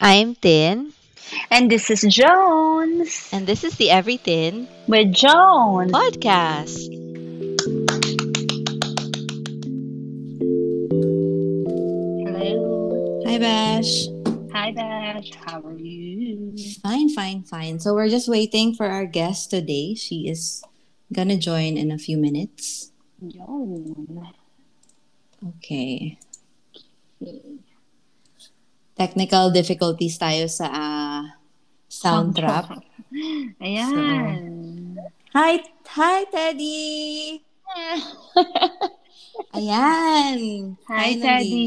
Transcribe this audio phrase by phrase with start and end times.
[0.00, 0.92] I'm Tin,
[1.50, 5.92] And this is Jones and this is the Everything with Jones.
[5.92, 6.92] podcast.
[11.66, 13.22] Hello.
[13.26, 14.06] Hi, Bash.
[14.52, 15.30] Hi, Bash.
[15.44, 16.54] How are you?
[16.82, 17.80] Fine, fine, fine.
[17.80, 19.94] So we're just waiting for our guest today.
[19.94, 20.62] She is
[21.12, 22.92] gonna join in a few minutes.
[23.20, 24.28] Yun.
[25.56, 26.18] Okay.
[28.96, 31.22] Technical difficulties tayo sa ah,
[31.84, 32.80] sound trap.
[33.64, 34.96] Ayan.
[35.36, 37.44] Hi, hi, Teddy.
[39.56, 40.38] Ayan.
[40.88, 41.20] Hi, Finally.
[41.20, 41.64] Teddy.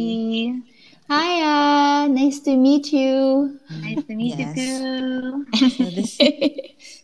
[1.10, 3.58] Hiya, nice to meet you.
[3.82, 4.54] Nice to meet Yes.
[4.54, 5.70] you too.
[5.70, 6.18] So this-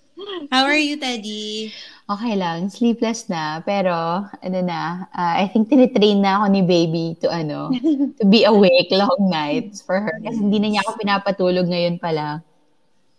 [0.51, 1.75] How are you, Teddy?
[2.05, 3.91] Okay lang, sleepless na, pero
[4.29, 7.73] ano na, ah, I think tinitrain na ako ni baby to ano,
[8.21, 10.15] to be awake long nights for her.
[10.23, 12.35] Kasi hindi na niya ako pinapatulog ngayon pa lang.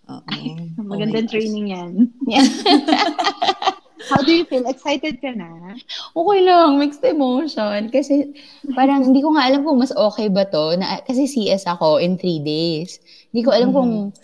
[0.09, 0.23] Oo.
[0.91, 1.35] Magandang Oh gosh.
[1.35, 1.93] training yan.
[4.07, 4.63] How do you feel?
[4.71, 5.75] Excited ka na?
[6.15, 7.91] Okay lang, mixed emotion.
[7.91, 8.31] Kasi
[8.79, 10.79] parang hindi ko nga alam kung mas okay ba to.
[10.79, 13.03] Na, kasi CS ako in three days.
[13.35, 14.15] Hindi ko alam kung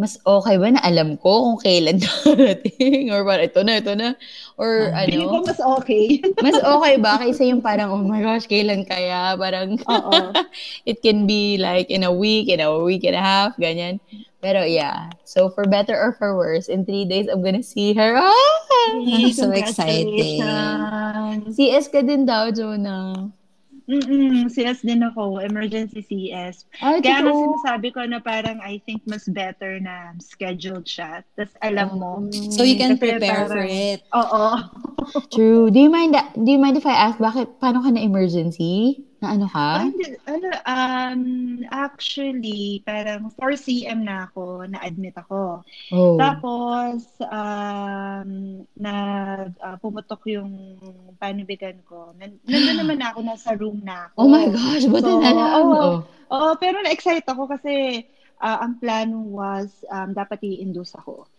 [0.00, 3.12] mas okay ba na alam ko kung kailan darating.
[3.12, 4.08] Or parang ito na, ito na.
[4.56, 5.44] Or ko ano.
[5.44, 6.20] mas okay.
[6.44, 9.36] Mas okay ba kaysa yung parang, oh my gosh, kailan kaya?
[9.36, 9.76] Parang,
[10.88, 14.00] it can be like in a week, in a week and a half, ganyan.
[14.42, 18.18] Pero yeah, so for better or for worse, in three days, I'm gonna see her.
[18.18, 18.58] Ah!
[19.30, 20.42] so exciting.
[21.54, 23.30] CS ka din daw, Jonah.
[23.84, 26.64] Mm-mm, CS din ako, emergency CS.
[26.78, 27.40] Ay, Kaya nga totoo.
[27.58, 31.26] sinasabi ko na parang I think mas better na scheduled siya.
[31.34, 32.26] Tapos alam mo.
[32.50, 34.00] So you can Kasi prepare for parang- it.
[34.14, 34.44] Oo.
[35.30, 35.68] True.
[35.68, 39.02] Do you mind, do you mind if I ask, bakit, paano ka na emergency?
[39.22, 39.78] Na ano ka?
[39.78, 41.22] Ay, hindi, ano, um,
[41.70, 45.62] actually, parang 4 cm na ako, na-admit ako.
[45.94, 46.18] Oh.
[46.18, 48.30] Tapos, um,
[48.74, 48.94] na
[49.62, 50.74] ah, pumutok yung
[51.22, 52.10] panubigan ko.
[52.18, 54.16] Nan- Nandun naman ako, nasa room na ako.
[54.18, 55.50] Oh my gosh, buti So, na lang.
[55.54, 55.70] oo.
[55.70, 55.96] Oh.
[56.34, 58.02] Oo, pero na-excite ako kasi
[58.42, 61.30] ah, ang plano was um, dapat i-induce ako.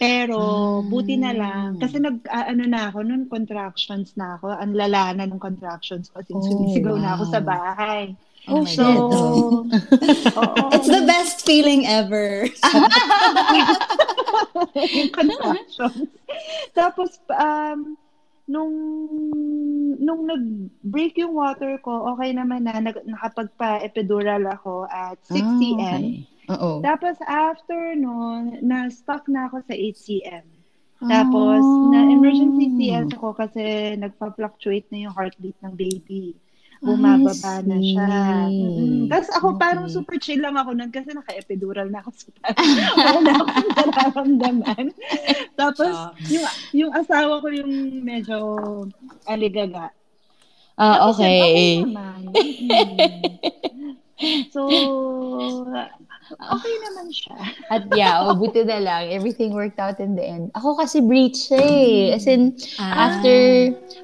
[0.00, 0.80] Pero Ah.
[0.82, 4.48] buti na lang kasi nag ah, ano na ako noon contractions na ako.
[4.50, 7.30] Ang lala na ng contractions ko since Oh, sumisigaw na ako wow.
[7.30, 8.02] sa bahay.
[8.48, 8.96] Oh, So, shit.
[10.32, 10.56] oo.
[10.72, 12.48] It's the best feeling ever.
[14.72, 16.08] yung contractions.
[16.72, 18.00] Tapos, um,
[18.46, 18.72] nung,
[19.98, 25.76] nung nag-break yung water ko, okay naman na, nag, nakapagpa-epidural ako at 6 Ah, cm.
[25.76, 26.04] okay.
[26.48, 26.80] Oo.
[26.80, 30.44] Tapos, after nun, na-stuck na ako sa 8 cm.
[31.00, 32.76] Tapos, na-emergency Ah.
[32.76, 33.62] CS ako kasi
[33.96, 36.36] nagpa-fluctuate na yung heartbeat ng baby.
[36.80, 38.48] Bumababa na siya.
[38.48, 39.04] Mm-mm.
[39.12, 40.00] Tapos ako parang Okay.
[40.00, 42.08] super chill lang ako nun kasi naka-epidural na ako.
[42.16, 42.56] So parang
[42.96, 44.84] wala na akong nararamdaman.
[45.60, 45.92] Tapos,
[46.32, 48.36] yung, yung asawa ko yung medyo
[49.28, 49.92] aligaga.
[50.80, 51.72] Ah, Tapos yun, okay okay.
[51.84, 52.20] naman.
[52.32, 52.96] Mm-mm.
[54.52, 54.68] So,
[56.36, 57.36] okay naman siya.
[57.68, 59.10] At yeah, oh, buti na lang.
[59.10, 60.54] Everything worked out in the end.
[60.54, 62.14] Ako kasi breach siya eh.
[62.14, 63.10] As in, Ah.
[63.10, 63.34] after,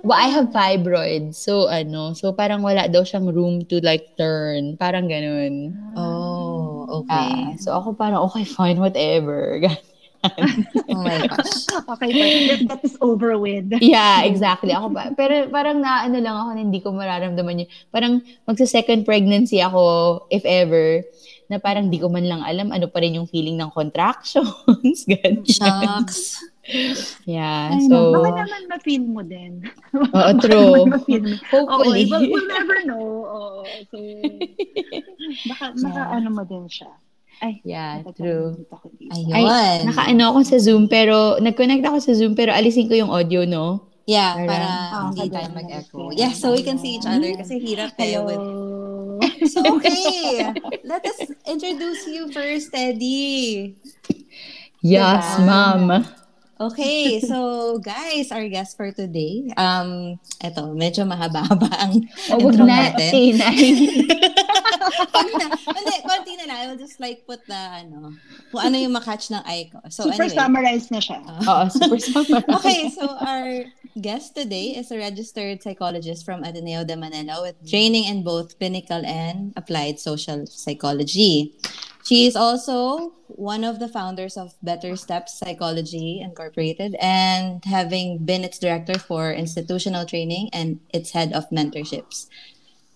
[0.03, 1.39] well, I have fibroids.
[1.39, 4.75] So, ano, so parang wala daw siyang room to like turn.
[4.77, 5.77] Parang ganun.
[5.95, 7.59] Oh, Ah, okay.
[7.59, 9.63] so ako parang, okay, fine, whatever.
[10.91, 11.71] Oh my gosh.
[11.71, 12.11] Okay,
[12.51, 13.71] but that is over with.
[13.79, 14.75] yeah, exactly.
[14.75, 15.15] Ako pa.
[15.15, 17.71] Pero parang na ano lang ako na hindi ko mararamdaman yun.
[17.95, 21.07] Parang magsa second pregnancy ako, if ever,
[21.47, 24.55] na parang di ko man lang alam ano pa rin yung feeling ng contractions.
[25.09, 25.45] Ganyan.
[25.45, 26.43] Shucks.
[27.23, 29.63] Yeah, Ay, so, Baka naman ma-feel mo din.
[29.93, 30.83] oo, Baka true.
[30.83, 31.35] naman ma-feel mo.
[31.53, 32.03] Oo, Hopefully.
[32.05, 33.05] we'll, we'll never know.
[33.23, 33.97] Oo, so,
[35.47, 36.11] baka, baka Yeah.
[36.13, 36.91] ano mo din siya.
[37.37, 38.67] Ay, Yeah, true.
[39.31, 39.79] Ayun.
[39.85, 43.87] Naka-ano ako sa Zoom, pero nag-connect ako sa Zoom, pero alisin ko yung audio, no?
[44.05, 45.99] yeah, Para- para Ah, hindi kada- tayo mag-echo.
[46.13, 48.11] Yeah, so we can see each other kasi hirap eh.
[48.13, 48.25] Hello.
[48.25, 48.43] With...
[49.53, 50.53] So, okay.
[50.85, 53.75] Let us introduce you first, Teddy.
[54.83, 55.47] Yes, Diba?
[55.47, 56.07] ma'am.
[56.57, 62.01] Okay, so guys, our guest for today, um, eto, medyo mahaba-haba ang
[62.33, 62.97] O, wag intro na.
[62.97, 63.37] natin.
[65.13, 65.47] Wag na.
[65.53, 66.57] Hindi, konti na lang.
[66.57, 68.17] I will just like put the, ano,
[68.49, 69.85] kung ano yung makatch ng eye ko.
[69.93, 70.39] So Super anyway.
[70.41, 71.21] summarized na siya.
[71.45, 72.41] Oo, super summer.
[72.57, 73.69] Okay, so our
[74.01, 79.05] guest today is a registered psychologist from Ateneo de Manila with training in both clinical
[79.05, 81.55] and applied social psychology.
[82.05, 88.45] She is also one of the founders of Better Steps Psychology Incorporated and having been
[88.45, 92.29] its director for institutional training and its head of mentorships.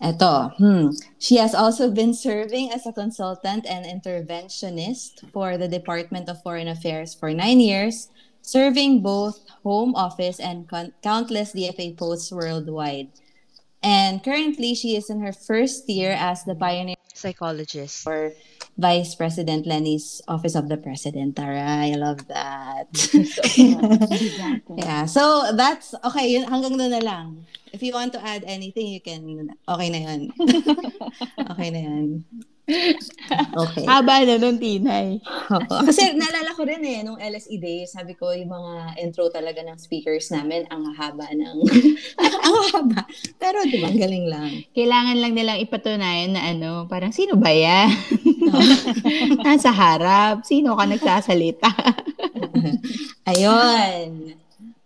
[0.00, 0.90] Eto, hmm.
[1.18, 6.68] She has also been serving as a consultant and interventionist for the Department of Foreign
[6.68, 8.08] Affairs for nine years,
[8.50, 13.14] serving both home office and con- countless DFA posts worldwide.
[13.82, 18.02] And currently, she is in her first year as the pioneer Psychologist.
[18.02, 18.32] for
[18.76, 21.36] Vice President Lenny's Office of the President.
[21.36, 22.88] Tara, I love that.
[24.76, 27.46] yeah, so that's, okay, yun, hanggang doon na lang.
[27.72, 30.32] If you want to add anything, you can, okay na yun.
[31.54, 32.24] okay na yun.
[33.50, 33.86] Okay.
[33.86, 35.22] Haba na nun, Tinay.
[35.88, 39.78] Kasi naalala ko rin eh, nung LSE days, sabi ko yung mga intro talaga ng
[39.78, 41.56] speakers namin, ang haba ng,
[42.46, 43.02] ang haba.
[43.38, 44.50] Pero di ba, galing lang.
[44.74, 47.90] Kailangan lang nilang ipatunayan na ano, parang sino ba yan?
[49.46, 50.42] Nasa harap.
[50.46, 51.70] Sino ka nagsasalita?
[53.30, 54.34] Ayun.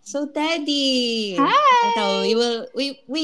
[0.05, 1.49] So Teddy, Hi!
[1.89, 3.23] ito, we will we we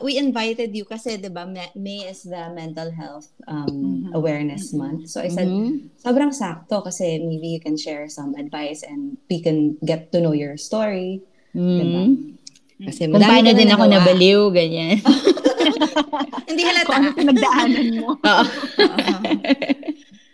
[0.00, 5.12] we invited you kasi 'di ba Ma- May is the mental health um awareness month.
[5.12, 5.92] So I said Mhm.
[6.00, 10.32] sobrang sakto kasi maybe you can share some advice and we can get to know
[10.32, 11.20] your story.
[11.52, 12.40] Mm.
[12.80, 14.00] Kasi Kung paano din ako nagawa.
[14.00, 15.04] nabaliw, ganyan.
[16.48, 17.18] Hindi Kung ano halata.
[17.20, 18.08] pinagdaanan mo.
[18.16, 18.44] Oo.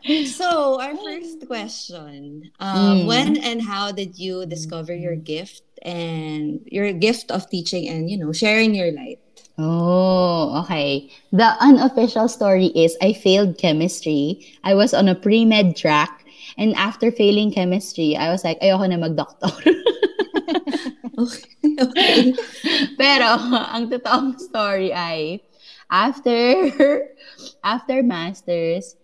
[0.26, 2.50] so, our first question.
[2.61, 3.06] Um, Mm.
[3.06, 8.17] When and how did you discover your gift and your gift of teaching and, you
[8.17, 9.19] know, sharing your light?
[9.58, 11.11] Oh, okay.
[11.32, 14.47] The unofficial story is I failed chemistry.
[14.64, 16.25] I was on a pre-med track.
[16.58, 19.50] And after failing chemistry, I was like, ayoko na mag-doctor.
[21.17, 21.73] Okay.
[21.81, 22.37] okay.
[23.00, 23.41] Pero,
[23.73, 25.41] ang totoong story ay,
[25.88, 26.69] after,
[27.64, 29.00] after masters,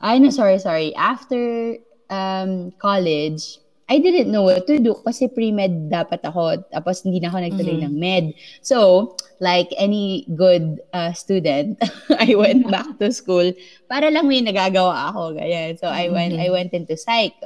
[0.00, 0.94] ay, no, sorry, sorry.
[0.94, 1.76] After
[2.10, 3.58] um, college,
[3.88, 6.58] I didn't know what to do kasi pre-med dapat ako.
[6.74, 7.84] Tapos hindi na ako nagtuloy Mhm.
[7.86, 8.24] ng med.
[8.58, 11.78] So, like any good uh, student,
[12.18, 13.54] I went back to school
[13.86, 15.38] para lang may nagagawa ako.
[15.38, 15.78] Ganyan.
[15.78, 16.42] So, I went, Mhm.
[16.42, 17.38] I went into psych.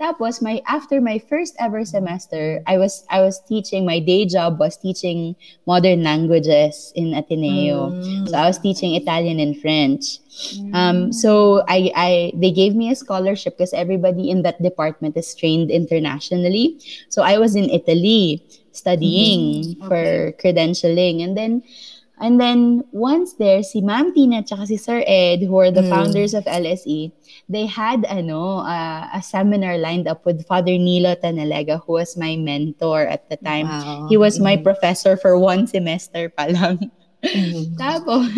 [0.00, 4.58] Tapos, my, after my first ever semester, I was, I was teaching, my day job
[4.58, 5.36] was teaching
[5.66, 7.90] modern languages in Ateneo.
[7.90, 8.28] Mm.
[8.28, 10.18] So, I was teaching Italian and French.
[10.72, 15.34] Um, so I, I, they gave me a scholarship because everybody in that department is
[15.34, 16.80] trained internationally.
[17.10, 18.42] So I was in Italy
[18.72, 21.62] studying for credentialing, and then,
[22.22, 25.90] and then once there, si Ma'am Tina at si Sir Ed, who are the Mm.
[25.90, 27.10] founders of LSE,
[27.50, 32.38] they had ano uh, a seminar lined up with Father Nilo Tanalega, who was my
[32.38, 33.66] mentor at the time.
[33.66, 34.06] Wow.
[34.06, 34.62] He was my Mhm.
[34.62, 36.88] professor for one semester pa lang.
[37.22, 37.74] Mhm.
[37.82, 38.34] Tapos,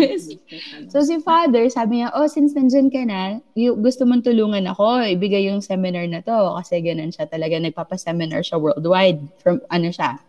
[0.93, 5.01] so si father, sabi niya, oh, since nandyan ka na, y- gusto mong tulungan ako,
[5.09, 6.61] ibigay yung seminar na to.
[6.61, 9.25] Kasi ganun siya talaga, nagpapa-seminar siya worldwide.
[9.41, 10.21] From, ano siya,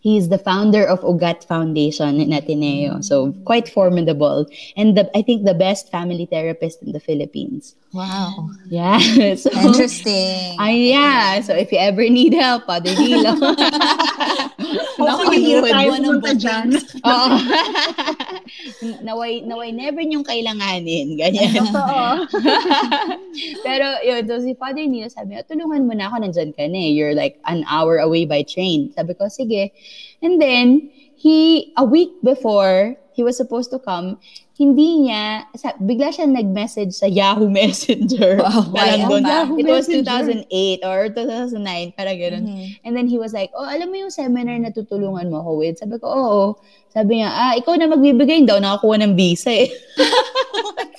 [0.00, 3.00] He's the founder of Ugat Foundation in Ateneo.
[3.00, 4.46] So quite formidable.
[4.76, 7.74] And the, I think the best family therapist in the Philippines.
[7.92, 8.48] Wow.
[8.72, 8.96] Yeah.
[9.36, 10.56] So, Interesting.
[10.56, 11.40] Ay, yeah.
[11.44, 13.36] So if you ever need help, Father Nilo.
[15.02, 15.24] Naku,
[15.68, 16.68] tayo buwan ng dyan.
[17.08, 17.36] Oo.
[19.04, 21.20] naway, naway never niyong kailanganin.
[21.20, 21.52] Ganyan.
[21.52, 22.04] Totoo.
[23.60, 26.80] Pero yun, so si Father Nilo sabi niya, tulungan mo na ako, nandyan ka na
[26.80, 26.90] eh.
[26.96, 28.88] You're like an hour away by train.
[28.96, 29.68] Sabi ko, sige.
[30.24, 30.88] And then,
[31.22, 34.18] he, a week before he was supposed to come,
[34.62, 38.38] hindi niya, sa, bigla siya nag-message sa Yahoo Messenger.
[38.38, 39.22] Wow, Parang doon.
[39.26, 39.50] ba?
[39.58, 40.46] It was Messenger.
[40.46, 42.44] 2008 or 2009, parang gano'n.
[42.46, 42.66] Mhm.
[42.86, 45.82] And then he was like, oh, alam mo yung seminar na tutulungan mo ako with?
[45.82, 46.44] Sabi ko, oo.
[46.88, 49.66] Sabi niya, ah, ikaw na magbibigay daw, nakakuha ng visa eh.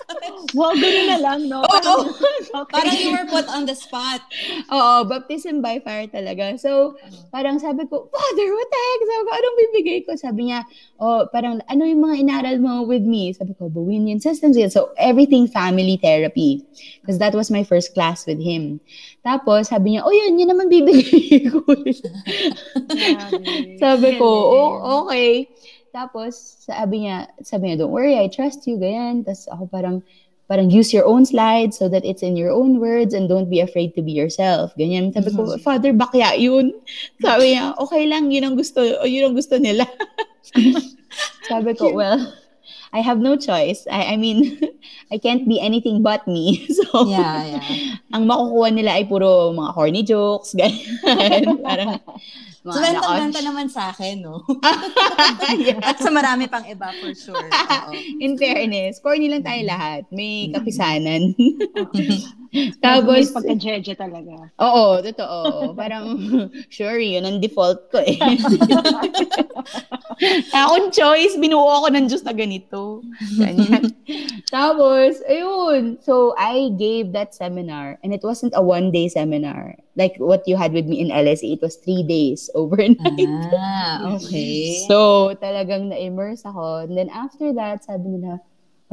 [0.53, 1.65] Wow, gano'n na lang, no?
[1.65, 1.95] Oo.
[2.53, 2.69] Okay.
[2.69, 4.21] Parang you were put on the spot.
[4.69, 6.53] Oo, baptism by fire talaga.
[6.61, 6.93] So,
[7.33, 9.01] parang sabi ko, Father, what the heck?
[9.09, 10.11] Sabi ko, anong bibigay ko?
[10.13, 10.59] Sabi niya,
[11.01, 13.33] oh, parang, ano yung mga inaral mo with me?
[13.33, 14.53] Sabi ko, Bowenian systems.
[14.53, 16.61] yun." So, everything family therapy.
[17.01, 18.77] Because that was my first class with him.
[19.25, 21.65] Tapos, sabi niya, oh, yun, yun naman bibigay ko.
[23.81, 24.69] Sabi ko, oh,
[25.09, 25.49] okay.
[25.93, 26.33] Tapos,
[26.65, 29.21] sabi niya, sabi niya, don't worry, I trust you, ganyan.
[29.21, 30.01] Tapos ako parang,
[30.53, 33.57] parang use your own slides so that it's in your own words and don't be
[33.57, 34.69] afraid to be yourself.
[34.77, 35.09] Ganyan.
[35.09, 36.69] Sabi ko, Father, bakya yun.
[37.25, 39.89] Sabi niya, okay lang, yun ang gusto, o yun ang gusto nila.
[41.49, 42.21] Sabi ko, well,
[42.93, 43.89] I have no choice.
[43.89, 44.61] I, I mean,
[45.11, 46.69] I can't be anything but me.
[46.69, 47.97] So, Yeah, yeah.
[48.13, 51.65] ang makukuha nila ay puro mga corny jokes, ganyan.
[51.65, 51.97] Parang,
[52.63, 54.39] So, mga bentang-benta naman sa akin, no?
[55.59, 55.83] Yeah.
[55.91, 57.35] At sa marami pang iba, for sure.
[57.35, 57.91] Oo.
[58.23, 60.07] In fairness, corny lang tayo lahat.
[60.15, 61.35] May kapisanan.
[62.77, 64.53] Tapos, Tapos, pagka-jeje talaga.
[64.61, 65.73] oo, totoo.
[65.73, 66.05] Parang,
[66.73, 68.21] sure, yun ang default ko eh.
[70.53, 73.01] Akong choice, binuo ako ng Diyos na ganito.
[73.41, 73.89] Ganyan.
[74.53, 75.97] Tapos, ayun.
[76.05, 79.73] So, I gave that seminar and it wasn't a one-day seminar.
[79.97, 83.29] Like what you had with me in LSE, it was three days overnight.
[83.57, 84.85] Ah, okay.
[84.89, 86.89] So, talagang na-immerse ako.
[86.89, 88.41] And then after that, sabi nila,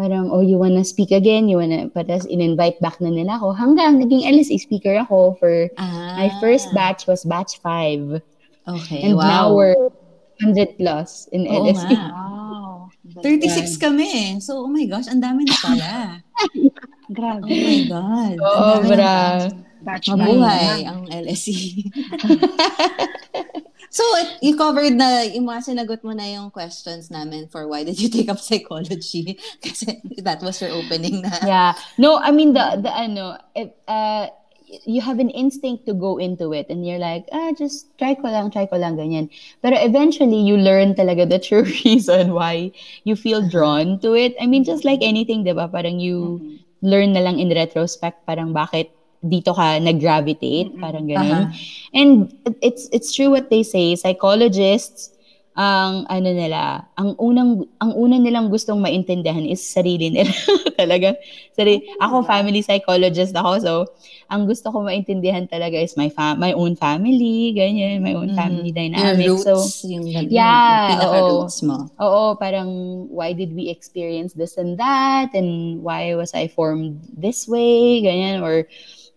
[0.00, 1.45] parang, oh, you wanna speak again?
[1.45, 3.52] You wanna, patas in-invite back na nila ako.
[3.52, 8.25] Hanggang naging LSE speaker ako for, ah, my first batch was batch 5.
[8.64, 9.28] Okay, And wow.
[9.28, 9.76] now we're
[10.40, 11.92] 100 plus in Oo LSE.
[11.92, 12.88] Wow.
[13.21, 14.30] 36 kami eh.
[14.40, 15.92] So, oh my gosh, ang dami na pala.
[17.16, 17.45] Grabe.
[17.45, 18.35] Oh my God.
[18.38, 19.16] Ang Oo, dami na bra.
[19.80, 21.57] Batch Mabuhay ang LSE.
[23.90, 24.02] so,
[24.40, 28.09] you covered na, yung mga sinagot mo na yung questions namin for why did you
[28.09, 29.37] take up psychology?
[29.64, 31.35] Kasi that was your opening na.
[31.42, 31.73] Yeah.
[31.99, 34.30] No, I mean, the, the ano, if, uh,
[34.87, 38.30] you have an instinct to go into it and you're like, ah, just try ko
[38.30, 39.26] lang, try ko lang, ganyan.
[39.62, 42.70] Pero eventually, you learn talaga the true reason why
[43.02, 44.35] you feel drawn to it.
[44.40, 45.66] I mean, just like anything, di ba?
[45.66, 46.62] Parang you Mhm.
[46.87, 51.52] learn na lang in retrospect, parang bakit dito ka nag-gravitate, parang ganun.
[51.52, 51.92] Aha.
[51.92, 52.32] And
[52.64, 55.12] it's it's true what they say, psychologists
[55.60, 60.30] ang ano nila, ang unang ang una nilang gustong maintindihan is sarili nila.
[60.80, 61.18] talaga.
[61.52, 63.72] Sari, ako family psychologist ako, so
[64.32, 68.38] ang gusto ko maintindihan talaga is my fam my own family, ganyan, my own Mhm.
[68.38, 69.26] family dynamic.
[69.28, 69.52] roots, So
[69.84, 71.92] yung, yung, Yeah, yung mo.
[72.00, 72.70] Oo, parang
[73.12, 78.40] why did we experience this and that and why was I formed this way, ganyan
[78.40, 78.64] or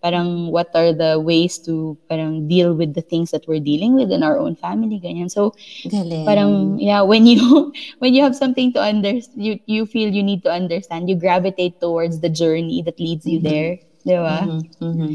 [0.03, 4.12] parang what are the ways to parang deal with the things that we're dealing with
[4.12, 5.31] in our own family, ganyan.
[5.31, 5.55] So
[5.88, 6.25] Galing.
[6.25, 10.43] parang yeah, when you when you have something to under you you feel you need
[10.43, 13.45] to understand, you gravitate towards the journey that leads you Mhm.
[13.48, 13.72] there,
[14.05, 14.39] 'di ba?
[14.43, 15.12] Mhm, mhm.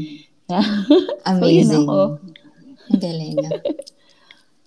[0.49, 0.65] Yeah.
[1.25, 1.89] Amazing.
[2.89, 3.43] Ang galing.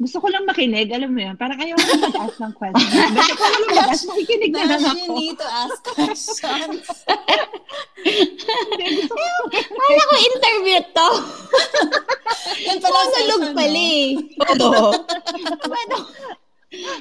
[0.03, 1.39] Gusto ko lang makinig, alam mo yun.
[1.39, 2.91] Parang ayaw ko mag-ask ng questions.
[3.15, 5.15] Gusto ko lang mag-ask, makikinig na lang Nash, you ako.
[5.15, 6.83] need to ask questions.
[9.63, 11.09] Kala ko interview to.
[12.67, 14.07] Yan pala ang session, pala eh.
[14.59, 14.91] Oo.
[15.63, 15.97] Paano?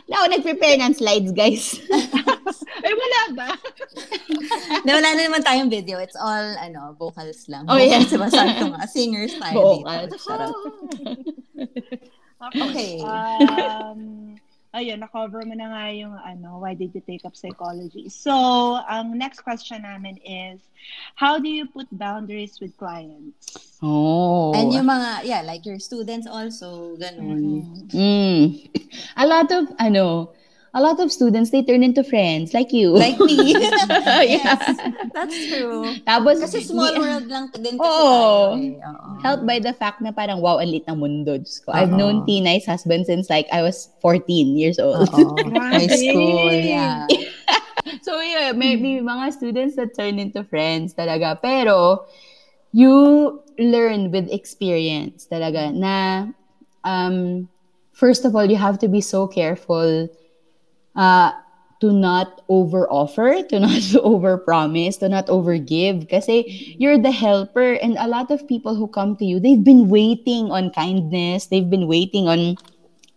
[0.06, 1.80] Na ako nag-prepare ng slides, guys.
[2.82, 3.50] Ay, wala ba?
[4.84, 5.96] Di, wala na naman tayong video.
[5.98, 7.66] It's all, ano, vocals lang.
[7.66, 8.04] Oh, yeah.
[8.04, 8.28] Vocals, diba?
[8.30, 10.12] Sabi ko nga, singers tayo Vocals.
[10.12, 10.18] dito.
[10.22, 10.54] Charot.
[12.42, 13.00] Okay.
[13.02, 14.36] Um,
[14.74, 18.08] ayun, na-cover mo na nga yung ano, why did you take up psychology?
[18.08, 18.34] So,
[18.88, 20.64] ang next question namin is,
[21.16, 23.78] how do you put boundaries with clients?
[23.84, 24.56] Oh.
[24.56, 27.92] And yung mga, yeah, like your students also, ganun.
[27.92, 28.72] Mm.
[29.18, 30.32] A lot of, ano,
[30.74, 32.96] a lot of students, they turn into friends, like you.
[32.96, 33.56] Like me.
[34.02, 34.24] Yeah.
[34.24, 34.78] yes,
[35.14, 35.84] that's true.
[36.08, 38.56] Tapos, Kasi small di- world lang din kasi Oo.
[38.56, 38.80] tayo eh.
[39.20, 41.36] Helped by the fact na parang, wow, ang lit ng mundo.
[41.36, 41.76] Diyos ko.
[41.76, 42.00] I've Oo.
[42.00, 45.10] known Tinay's husband since like I was 14 years old.
[45.56, 47.08] High school, yeah.
[48.02, 51.36] So yeah, may, may mga students that turn into friends talaga.
[51.42, 52.06] Pero
[52.72, 56.30] you learn with experience talaga na
[56.86, 57.50] um,
[57.92, 60.08] first of all, you have to be so careful
[60.96, 61.32] uh,
[61.82, 66.08] to not over-offer, to not over-promise, to not over-give.
[66.08, 69.90] Kasi you're the helper and a lot of people who come to you, they've been
[69.90, 71.48] waiting on kindness.
[71.48, 72.56] They've been waiting on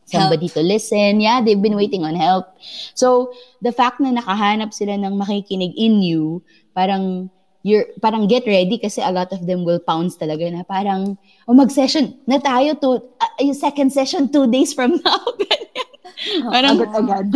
[0.07, 1.21] somebody to listen.
[1.21, 2.57] Yeah, they've been waiting on help.
[2.95, 7.31] So, the fact na nakahanap sila ng makikinig in you, parang
[7.65, 11.17] you're parang get ready kasi a lot of them will pounce talaga na parang
[11.49, 15.21] oh mag-session na tayo to uh, yung second session two days from now.
[15.41, 15.89] Ganyan.
[16.53, 17.27] parang Agad-agad.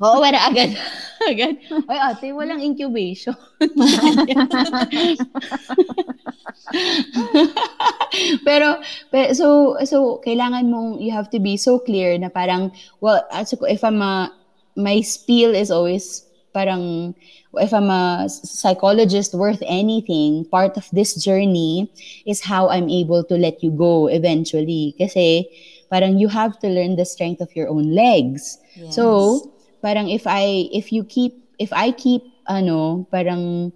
[0.00, 0.70] Oo, para agad.
[1.30, 1.56] agad.
[1.88, 3.34] Ay, ate, walang incubation.
[8.44, 8.76] pero,
[9.10, 13.54] pero, so, so, kailangan mong, you have to be so clear na parang, well, as
[13.54, 14.32] if I'm a,
[14.76, 17.14] my spiel is always parang,
[17.60, 21.90] if I'm a psychologist worth anything, part of this journey
[22.24, 24.94] is how I'm able to let you go eventually.
[24.98, 25.48] Kasi,
[25.92, 28.58] parang you have to learn the strength of your own legs.
[28.74, 28.96] Yes.
[28.96, 29.52] So,
[29.86, 33.70] parang if I if you keep if I keep ano, parang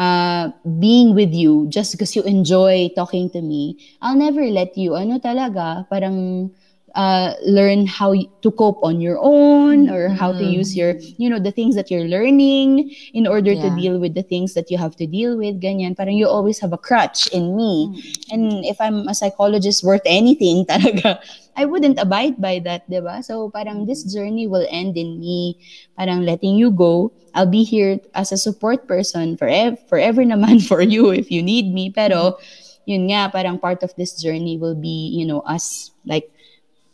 [0.00, 0.48] uh,
[0.80, 5.20] being with you just because you enjoy talking to me, I'll never let you ano
[5.20, 6.48] talaga, parang
[6.94, 10.52] uh, learn how to cope on your own or how to Mhm.
[10.64, 13.76] use your, you know, the things that you're learning in order to Yeah.
[13.76, 15.60] deal with the things that you have to deal with.
[15.60, 15.96] Ganyan.
[15.98, 17.90] Parang you always have a crutch in me.
[18.30, 21.18] And if I'm a psychologist worth anything, talaga,
[21.56, 23.22] I wouldn't abide by that, di ba?
[23.22, 25.58] So parang this journey will end in me
[25.94, 27.14] parang letting you go.
[27.34, 31.70] I'll be here as a support person forever, forever naman for you if you need
[31.72, 31.90] me.
[31.90, 32.38] Pero
[32.86, 36.30] yun nga, parang part of this journey will be, you know, us like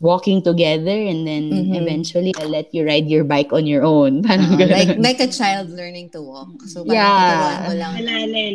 [0.00, 1.76] walking together and then Mhm.
[1.76, 4.22] eventually I'll let you ride your bike on your own.
[4.24, 6.48] Parang Oo, like like a child learning to walk.
[6.72, 7.68] So parang Yeah.
[7.68, 7.92] mo lang.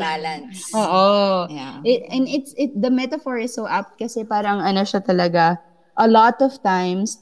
[0.01, 0.73] balance.
[0.73, 1.45] Oo.
[1.53, 1.85] Yeah.
[1.85, 5.61] It, and it's it the metaphor is so apt kasi parang ano siya talaga
[5.97, 7.19] a lot of times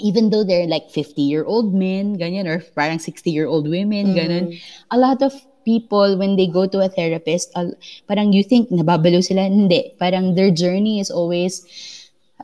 [0.00, 4.12] even though they're like 50 year old men ganyan or parang 60 year old women
[4.12, 4.16] mm.
[4.16, 4.44] ganun
[4.90, 7.76] a lot of people when they go to a therapist al-
[8.08, 9.92] parang you think nababalo sila hindi.
[9.98, 11.62] Parang their journey is always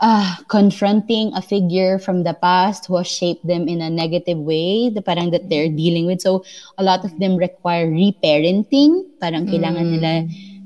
[0.04, 4.92] ah confronting a figure from the past who has shaped them in a negative way
[4.92, 5.76] the parang that they're mm.
[5.76, 6.20] dealing with.
[6.20, 6.44] So
[6.76, 9.08] a lot of them require reparenting.
[9.20, 9.92] Parang kailangan mm.
[9.96, 10.14] nila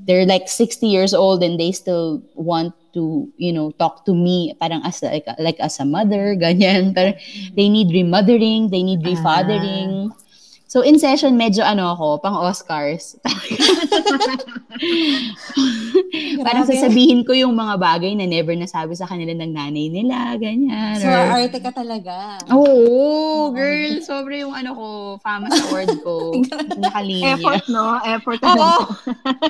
[0.09, 4.53] they're like 60 years old and they still want to you know talk to me
[4.59, 6.93] parang as like like as a mother ganyan.
[6.95, 7.15] Parang
[7.55, 10.11] they need remothering they need refathering
[10.71, 13.19] So in session medyo ano ako pang Oscars.
[16.47, 20.95] Parang sasabihin ko yung mga bagay na never nasabi sa kanila ng nanay nila, ganyan.
[20.95, 22.39] So, or- arte ka talaga.
[22.55, 23.99] Oo, girl.
[23.99, 24.87] Sobra yung ano ko,
[25.19, 26.39] fama sa word ko.
[26.87, 27.35] Nakalinya.
[27.35, 27.99] Effort, no?
[28.07, 28.39] Effort.
[28.39, 28.71] Oo.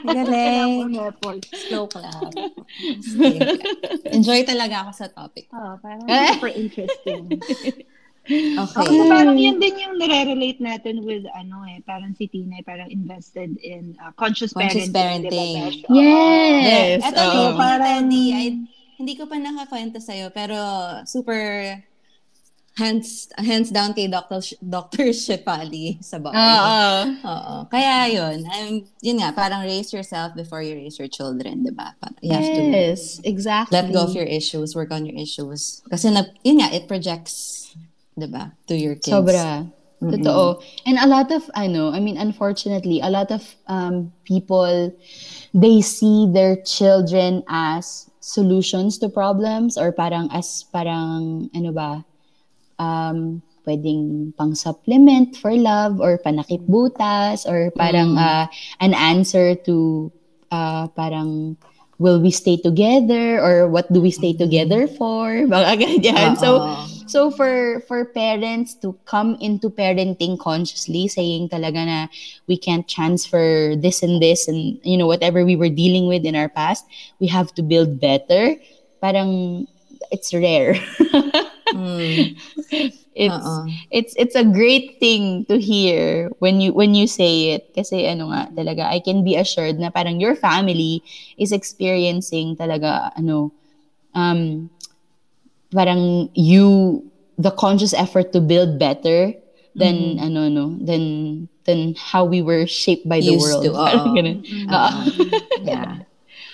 [0.02, 0.98] Galing.
[0.98, 1.42] Effort.
[1.54, 2.34] Slow clap.
[4.18, 5.46] Enjoy talaga ako sa topic.
[5.54, 6.34] Oh, parang Eh?
[6.34, 7.30] super interesting.
[8.22, 8.86] Okay.
[8.86, 12.86] Ako parang yun din yung nare-relate natin with ano eh, parang si Tina eh, parang
[12.88, 15.26] invested in uh, conscious, Conscious parenting.
[15.26, 15.58] parenting.
[15.58, 15.90] Diba, Besh?
[15.90, 17.00] Yes.
[17.02, 17.34] Ito oo.
[17.34, 18.46] din, Parang- I,
[19.02, 20.54] hindi ko pa nakakwento sa'yo, pero
[21.10, 21.82] super
[22.78, 24.40] hands hands down kay Dr.
[24.40, 25.12] Sh- Dr.
[25.18, 26.38] Shefali sa bahay.
[26.38, 26.86] Oo.
[27.26, 27.56] Oo.
[27.68, 31.98] Kaya yun, um, yun nga, parang raise yourself before you raise your children, di ba?
[31.98, 33.74] Parang You have to Yes, exactly.
[33.76, 35.82] let go of your issues, work on your issues.
[35.90, 37.74] Kasi, na, yun nga, it projects,
[38.18, 39.14] di ba, to your kids.
[39.14, 39.70] Sobra.
[40.02, 40.64] Totoo.
[40.88, 44.90] And a lot of, ano, I mean, unfortunately, a lot of um, people,
[45.54, 52.04] they see their children as solutions to problems or parang as, parang, ano ba,
[52.82, 58.48] um, pwedeng pang supplement for love or panakip butas or parang uh,
[58.82, 60.12] an answer to
[60.50, 61.56] uh, parang
[62.02, 67.01] will we stay together or what do we stay together for mga ganyan so Oo.
[67.12, 72.00] So for for parents to come into parenting consciously saying talaga na
[72.48, 76.40] we can't transfer this and this and you know whatever we were dealing with in
[76.40, 76.88] our past
[77.20, 78.56] we have to build better
[79.04, 79.68] parang
[80.10, 80.80] it's rare
[81.72, 82.36] Mm.
[83.16, 83.64] it's Oo.
[83.96, 88.28] it's it's a great thing to hear when you when you say it kasi ano
[88.28, 91.00] nga talaga I can be assured na parang your family
[91.40, 93.56] is experiencing talaga ano
[94.12, 94.68] um
[95.72, 97.00] parang you
[97.40, 99.34] the conscious effort to build better
[99.74, 103.72] than ano no than than how we were shaped by the Used world to.
[103.80, 104.38] Parang ganun.
[104.68, 105.00] Oo.
[105.64, 106.04] Yeah.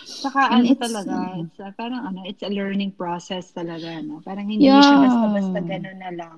[0.06, 4.20] Saka And ano it's- talaga, it's, uh, parang ano, it's a learning process talaga, no?
[4.22, 5.02] Parang hindi siya Yeah.
[5.08, 6.38] basta-basta gano'n na lang.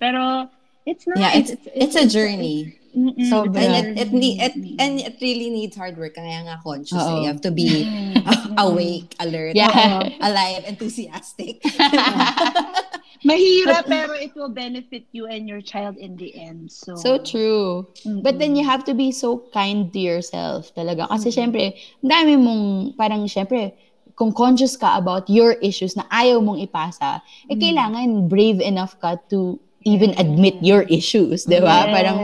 [0.00, 0.48] Pero,
[0.88, 2.74] it's not, Yeah, it's, it's a journey.
[2.92, 3.56] Mm-mm, Sobra.
[3.56, 6.14] And it, it, it, and it really needs hard work.
[6.14, 7.00] Kaya nga conscious.
[7.00, 7.20] Eh.
[7.20, 7.88] You have to be
[8.58, 10.12] awake, alert, Yeah.
[10.20, 11.64] alive, enthusiastic.
[13.22, 16.70] Mahirap, pero it will benefit you and your child in the end.
[16.74, 17.86] So, So true.
[18.04, 21.06] But then you have to be so kind to yourself talaga.
[21.06, 22.62] Kasi syempre, ang dami mong,
[22.98, 23.78] parang syempre,
[24.18, 29.16] kung conscious ka about your issues na ayaw mong ipasa, eh kailangan brave enough ka
[29.30, 31.86] to even admit your issues, di ba?
[31.86, 32.18] yes, Parang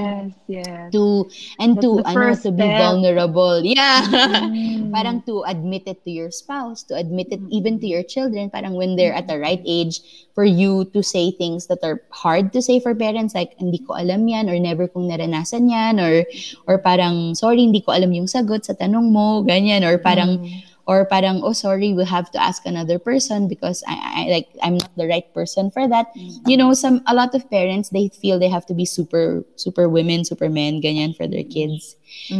[0.48, 0.88] yes.
[0.92, 2.78] to, and That's to, ano, to be step.
[2.80, 3.60] vulnerable.
[3.64, 4.00] Yeah.
[4.48, 4.96] Mm.
[4.96, 8.72] parang to admit it to your spouse, to admit it even to your children, parang
[8.72, 10.00] when they're at the right age
[10.32, 14.00] for you to say things that are hard to say for parents, like, hindi ko
[14.00, 16.24] alam yan, or never kong naranasan yan, or,
[16.64, 20.40] or parang, sorry, hindi ko alam yung sagot sa tanong mo, ganyan, or parang,
[20.88, 24.78] or parang, oh, sorry, we'll have to ask another person because I, I like, I'm
[24.78, 26.06] not the right person for that.
[26.48, 29.86] You know, some, a lot of parents, they feel they have to be super, super
[29.86, 31.94] women, super men, ganyan for their kids.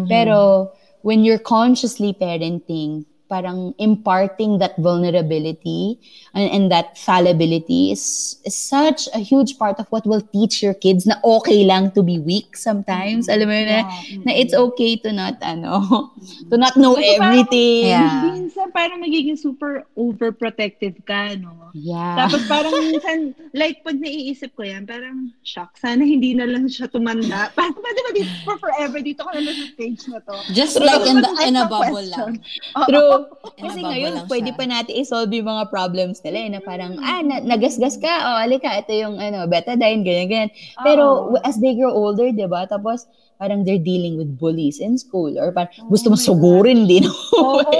[0.08, 6.00] Pero, when you're consciously parenting, parang imparting that vulnerability
[6.32, 10.74] and, and that fallibility is, is such a huge part of what will teach your
[10.74, 13.28] kids na okay lang to be weak sometimes.
[13.28, 14.24] Alam mo yun, na, Yeah.
[14.24, 16.10] na it's okay to not, ano,
[16.50, 17.92] to not know parang- everything.
[17.92, 18.32] Yeah.
[18.32, 21.70] Minsan parang magiging super overprotective ka, no?
[21.76, 22.16] Yeah.
[22.26, 25.76] Tapos parang minsan, like pag naiisip ko yan, parang shock.
[25.76, 27.50] Sana hindi na lang siya tumanda.
[27.58, 28.98] Parang pwede ba dito for forever?
[29.04, 30.34] Dito ka na lang sa stage na to.
[30.56, 32.40] Just like in, the, in a bubble question.
[32.40, 32.88] lang.
[32.88, 33.17] True.
[33.58, 34.58] Kasi ngayon, pwede siya.
[34.58, 38.28] pa natin i-solve yung mga problems nila eh, na parang, ah, na, nagasgas ka, o
[38.34, 40.50] oh, alika, ito yung ano, betadine, ganyan, ganyan.
[40.86, 41.40] Pero Oo.
[41.42, 45.54] as they grow older, di ba, tapos parang they're dealing with bullies in school or
[45.54, 47.06] parang gusto Oh mo my sugurin din.
[47.38, 47.70] Oo.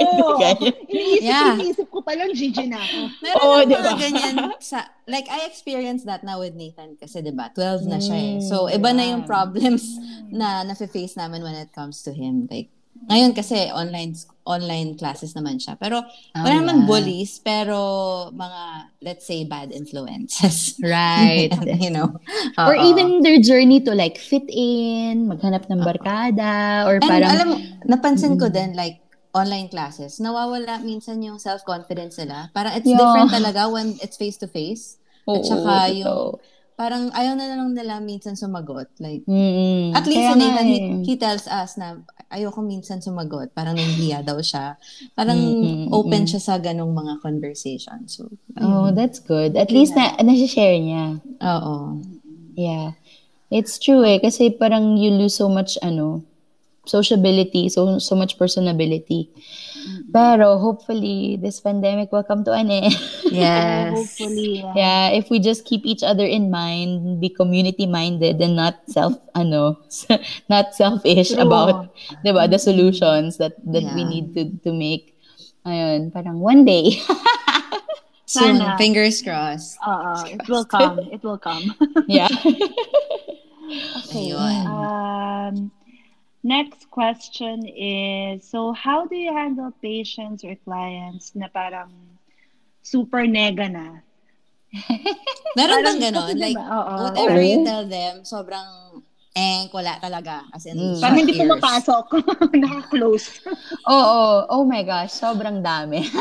[0.87, 1.59] Iniisip, Yeah.
[1.59, 2.99] iniisip ko pa lang, GG na ako.
[3.19, 3.91] Meron mga diba?
[3.99, 8.17] ganyan sa, like, I experienced that now with Nathan kasi, di ba, 12 na siya
[8.17, 8.35] eh.
[8.39, 9.99] So, iba na yung problems
[10.31, 12.47] na nafe-face namin when it comes to him.
[12.47, 12.71] Like,
[13.07, 14.15] ngayon kasi online
[14.49, 15.77] online classes naman siya.
[15.77, 16.01] Pero,
[16.33, 16.87] wala Ah, naman yeah.
[16.89, 17.77] bullies, pero
[18.33, 18.61] mga,
[19.05, 20.73] let's say, bad influences.
[20.81, 21.53] Right.
[21.85, 22.17] you know?
[22.57, 22.81] or Oo.
[22.81, 27.49] even their journey to like fit in, maghanap ng barkada, or And parang, alam
[27.85, 28.55] napansin ko Mm.
[28.57, 32.49] din, like, online classes, nawawala minsan yung self-confidence nila.
[32.49, 32.97] Parang it's Yeah.
[32.97, 34.97] different talaga when it's face-to-face.
[35.29, 36.41] oo, At saka totoo.
[36.79, 38.87] Parang ayaw na lang nila minsan sumagot.
[39.03, 39.91] Like, Mm-mm.
[39.91, 41.03] at least Kaya Nathan, he, eh.
[41.03, 41.99] he tells us na
[42.31, 43.51] ayoko minsan sumagot.
[43.51, 44.79] Parang nahihiya daw siya.
[45.11, 48.07] Parang Mm, mm, open siya sa ganong mga conversation.
[48.07, 48.95] So, Oh, ayun.
[48.95, 49.59] that's good.
[49.59, 51.19] At least na, na-share niya.
[51.43, 51.99] Oo.
[52.55, 52.95] Yeah.
[53.51, 54.23] It's true eh.
[54.23, 56.23] Kasi parang you lose so much, ano,
[56.87, 59.29] sociability, so so much personability.
[60.11, 62.93] Pero hopefully, this pandemic will come to an end.
[63.29, 63.93] Yes.
[63.93, 64.65] Hopefully.
[64.65, 64.73] yeah.
[64.75, 69.77] yeah, if we just keep each other in mind, be community-minded and not self, ano,
[70.49, 71.45] not selfish True.
[71.45, 71.93] about,
[72.25, 74.09] di ba, the solutions that, that we Yeah.
[74.09, 75.13] need to, to make.
[75.65, 76.97] Ayun, parang one day.
[78.25, 78.77] Soon, Sana.
[78.77, 79.77] fingers crossed.
[79.85, 80.99] Oo, it will come.
[81.13, 81.73] It will come.
[82.09, 82.29] yeah.
[84.05, 84.33] Okay.
[84.33, 84.65] Ayun.
[84.65, 85.55] Um,
[86.43, 91.91] next question is, so how do you handle patients or clients na parang
[92.83, 93.99] super nega na?
[95.57, 96.29] Meron bang ganon?
[96.37, 96.93] Like, diba, oo.
[97.09, 99.01] whatever you tell them, sobrang
[99.33, 100.45] eh, wala talaga.
[100.53, 100.99] As in, Mm.
[100.99, 102.05] Parang hindi pumapasok.
[102.61, 103.45] Naka-close.
[103.87, 104.45] Oo.
[104.51, 105.15] Oh my gosh.
[105.15, 106.03] Sobrang dami.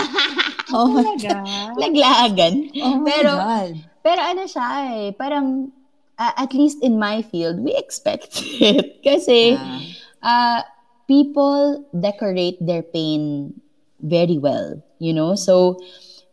[0.68, 1.80] Oh my Talaga?
[1.80, 2.54] Laglagan.
[2.84, 3.72] Oh my Pero- God.
[4.04, 4.64] Pero ano siya
[5.00, 5.72] eh, parang
[6.20, 9.00] uh, at least in my field, we expect it.
[9.00, 9.80] Kasi Yeah.
[10.22, 10.62] Uh,
[11.06, 13.54] people decorate their pain
[14.00, 15.34] very well, you know?
[15.34, 15.78] So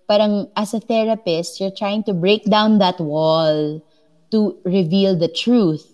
[0.08, 3.82] parang as a therapist, you're trying to break down that wall
[4.32, 5.94] to reveal the truth.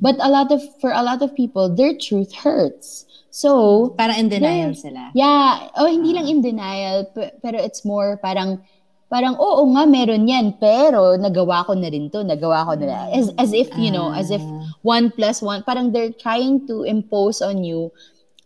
[0.00, 3.04] But a lot of for a lot of people, their truth hurts.
[3.34, 4.86] So, Parang in denial Yes.
[4.86, 5.10] sila.
[5.10, 8.62] Yeah, oh hindi lang in denial, pe- pero it's more parang
[9.10, 13.34] parang oo nga meron 'yan, pero nagawa ko na rin 'to, nagawa ko na as
[13.34, 14.63] as if, you know, as if Ah.
[14.84, 17.90] One plus one, parang they're trying to impose on you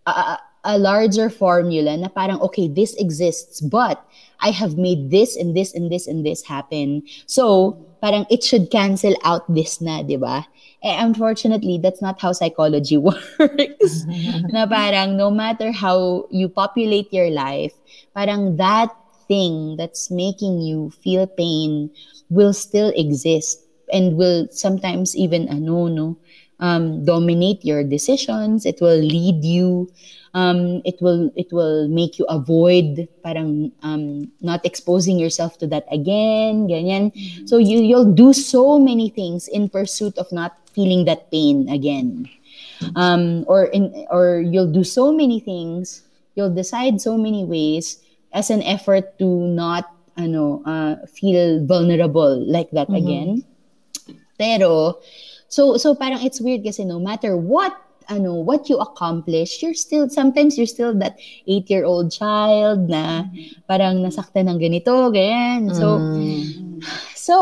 [0.07, 3.98] a, a, larger formula na parang okay, this exists, but
[4.40, 7.03] I have made this and this and this and this happen.
[7.27, 10.46] So, parang it should cancel out this na, 'di ba?
[10.87, 14.07] Eh, unfortunately, that's not how psychology works
[14.55, 17.74] na parang no matter how you populate your life,
[18.14, 18.94] parang that
[19.27, 21.90] thing that's making you feel pain
[22.31, 26.16] will still exist and will sometimes even ano no
[26.61, 28.66] um, dominate your decisions.
[28.66, 29.90] It will lead you.
[30.35, 35.87] Um, it will it will make you avoid parang um, not exposing yourself to that
[35.90, 36.68] again.
[36.68, 37.12] Ganyan.
[37.49, 42.29] So you you'll do so many things in pursuit of not feeling that pain again
[42.94, 46.03] um, or in or you'll do so many things
[46.35, 47.99] you'll decide so many ways
[48.33, 52.99] as an effort to not ano uh, feel vulnerable like that Mhm.
[52.99, 53.31] again
[54.38, 54.99] pero
[55.49, 57.73] so so parang it's weird kasi no matter what
[58.09, 63.29] ano what you accomplish you're still sometimes you're still that 8 year old child na
[63.69, 66.81] parang nasaktan ng ganito ganyan so Mm.
[67.17, 67.37] so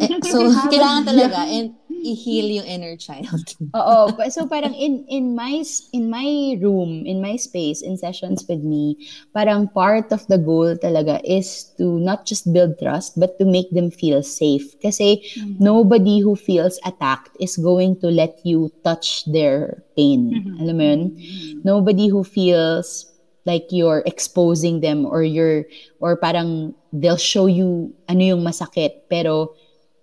[0.00, 1.72] Eh, so, kailangan talaga and
[2.06, 3.42] i-heal yung inner child.
[3.78, 8.62] Oo, so parang in in my in my room, in my space, in sessions with
[8.62, 8.94] me,
[9.34, 13.66] parang part of the goal talaga is to not just build trust but to make
[13.74, 14.78] them feel safe.
[14.78, 15.26] Kasi
[15.58, 20.30] nobody who feels attacked is going to let you touch their pain.
[20.30, 20.62] Mhm.
[20.62, 21.02] Alam mo yun?
[21.66, 23.10] Nobody who feels
[23.46, 25.64] like you're exposing them or you're
[26.02, 29.54] or parang they'll show you ano yung masakit pero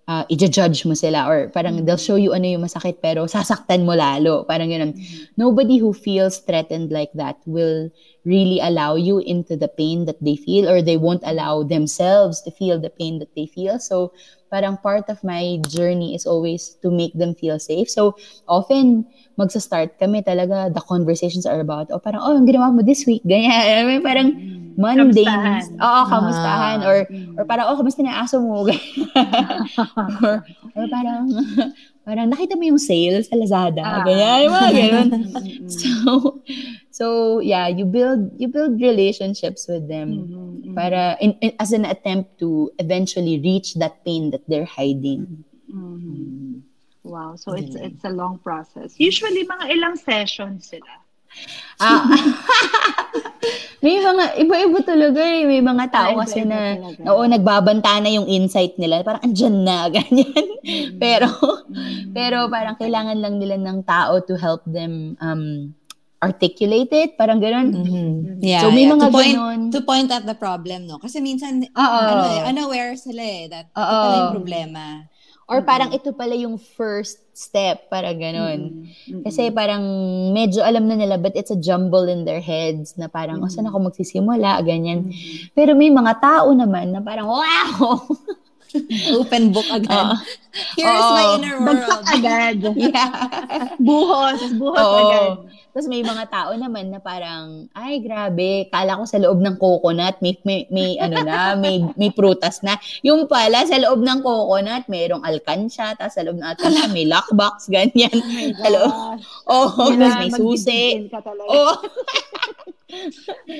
[0.08, 3.96] uh, i-judge mo sila or parang they'll show you ano yung masakit pero sasaktan mo
[3.96, 4.44] lalo.
[4.44, 4.92] Parang ganun.
[5.36, 7.88] Nobody who feels threatened like that will
[8.24, 12.50] really allow you into the pain that they feel or they won't allow themselves to
[12.50, 13.78] feel the pain that they feel.
[13.78, 14.12] So
[14.54, 17.90] parang part of my journey is always to make them feel safe.
[17.90, 18.14] So
[18.46, 19.02] often
[19.34, 23.26] magsa-start kami talaga, the conversations are about, oh, parang, oh, ang ginawa mo this week,
[23.26, 23.90] ganyan.
[23.90, 24.30] May parang
[24.78, 25.26] mundane.
[25.26, 25.62] Kamustahan.
[25.82, 26.76] Oo, kamustahan.
[26.78, 26.86] Ah.
[26.86, 26.98] Or,
[27.34, 28.62] or parang, oh, kamusta na aso mo?
[30.22, 30.46] or,
[30.78, 31.26] or parang,
[32.04, 33.80] parang nakita mo yung sale sa Lazada.
[33.80, 34.04] Ah.
[34.04, 34.70] Ganyan, yung mga.
[35.08, 35.68] Mm-mm.
[35.72, 35.98] So,
[36.90, 37.04] so
[37.40, 40.28] yeah, you build, you build relationships with them
[40.64, 40.74] Mhm.
[40.76, 45.44] para, in, in- as an attempt to eventually reach that pain that they're hiding.
[45.72, 46.60] Mhm.
[47.04, 48.96] Wow, so it's it's a long process.
[48.96, 51.03] Usually mga ilang sessions sila.
[51.76, 52.06] Ah,
[53.84, 55.42] may mga, iba-iba talaga eh.
[55.42, 57.02] May mga tao Ah, kasi iba-iba na, talaga.
[57.10, 59.02] oo, nagbabanta na yung insight nila.
[59.02, 60.48] Parang andyan na, ganyan.
[60.96, 61.28] pero,
[62.10, 65.74] pero parang kailangan lang nila ng tao to help them um,
[66.18, 67.10] articulate it.
[67.14, 67.68] Parang ganun.
[67.68, 68.40] Mhm.
[68.40, 68.94] Yeah, So, may yeah.
[68.94, 69.60] mga to point, ganon.
[69.68, 70.96] to point at the problem, no?
[70.96, 72.00] Kasi minsan, Oo.
[72.00, 74.00] ano eh, unaware sila eh, that ito Oo.
[74.00, 75.04] pala yung problema.
[75.44, 77.92] Or parang ito pala yung first step.
[77.92, 78.88] Parang ganun.
[79.04, 79.22] Mm-mm.
[79.22, 79.84] Kasi parang
[80.32, 83.68] medyo alam na nila but it's a jumble in their heads na parang, oh, saan
[83.68, 84.64] ako magsisimula?
[84.64, 85.12] Ganyan.
[85.52, 88.00] Pero may mga tao naman na parang, wow!
[89.20, 89.94] Open book agad.
[89.94, 90.14] Oo.
[90.74, 91.14] Here's Oo.
[91.14, 92.14] my inner Bagsak world.
[92.16, 92.56] agad.
[92.90, 93.10] yeah.
[93.86, 94.98] Buhos, buhos Oo.
[94.98, 95.30] agad.
[95.74, 100.22] Tapos may mga tao naman na parang, ay grabe, kala ko sa loob ng coconut,
[100.22, 102.78] may, may, may ano na, may, may prutas na.
[103.02, 107.66] Yung pala, sa loob ng coconut, mayroong alkansya, tapos sa loob ng alkansya, may lockbox,
[107.74, 108.14] ganyan.
[108.54, 109.18] sa loob.
[109.50, 111.10] Oh, tapos may susi.
[111.42, 111.74] Oh,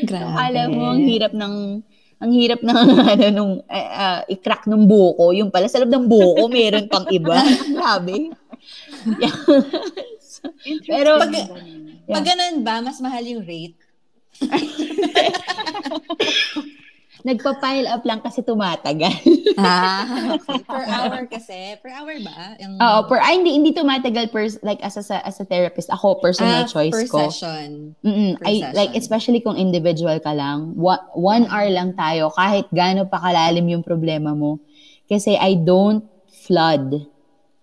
[0.07, 0.38] Grabe.
[0.38, 1.83] alam mo, ang hirap ng
[2.22, 2.79] ang hirap ng
[3.11, 5.35] ano nung eh, ah, i-crack ng buko.
[5.35, 7.42] Yung pala sa loob ng buko, meron pang iba.
[7.74, 8.31] Grabe.
[10.87, 11.93] Pero- Pag-?
[12.04, 12.20] Yeah.
[12.20, 13.80] Pag ganun ba, mas mahal yung rate?
[17.24, 19.16] Nagpa-pile up lang kasi tumatagal.
[19.56, 20.60] Ah, okay.
[20.68, 21.72] Per hour kasi.
[21.80, 22.52] Per hour ba?
[22.60, 25.88] Yung, Oo, per ay hindi hindi tumatagal per like as a as a therapist.
[25.88, 27.24] Ako personal ah, choice per ko.
[27.24, 27.96] session.
[28.04, 28.36] Mm-mm.
[28.36, 29.00] per I, like session.
[29.00, 33.80] especially kung individual ka lang, one, one hour lang tayo kahit gaano pa kalalim yung
[33.80, 34.60] problema mo.
[35.08, 36.04] Kasi I don't
[36.44, 37.08] flood.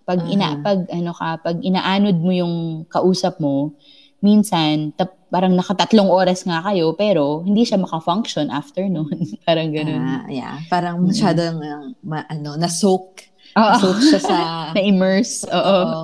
[0.10, 0.65] Pag ina Aha.
[0.65, 2.56] pag ano ka, pag inaanod mo yung
[2.89, 3.77] kausap mo,
[4.22, 9.10] minsan tap, parang nakatatlong oras nga kayo pero hindi siya maka-function after nun.
[9.48, 10.02] parang ganun.
[10.02, 10.62] Ah, yeah.
[10.70, 13.28] Parang masyadong uh, ma, ano, na-soak.
[13.58, 13.66] Oo.
[13.76, 14.38] Na-soak siya sa...
[14.78, 15.44] Na-immerse.
[15.50, 15.78] Oo.
[15.82, 16.04] Oo.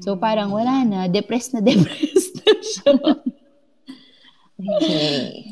[0.00, 2.92] So parang wala na, depressed na depressed na siya.
[4.62, 5.44] Okay.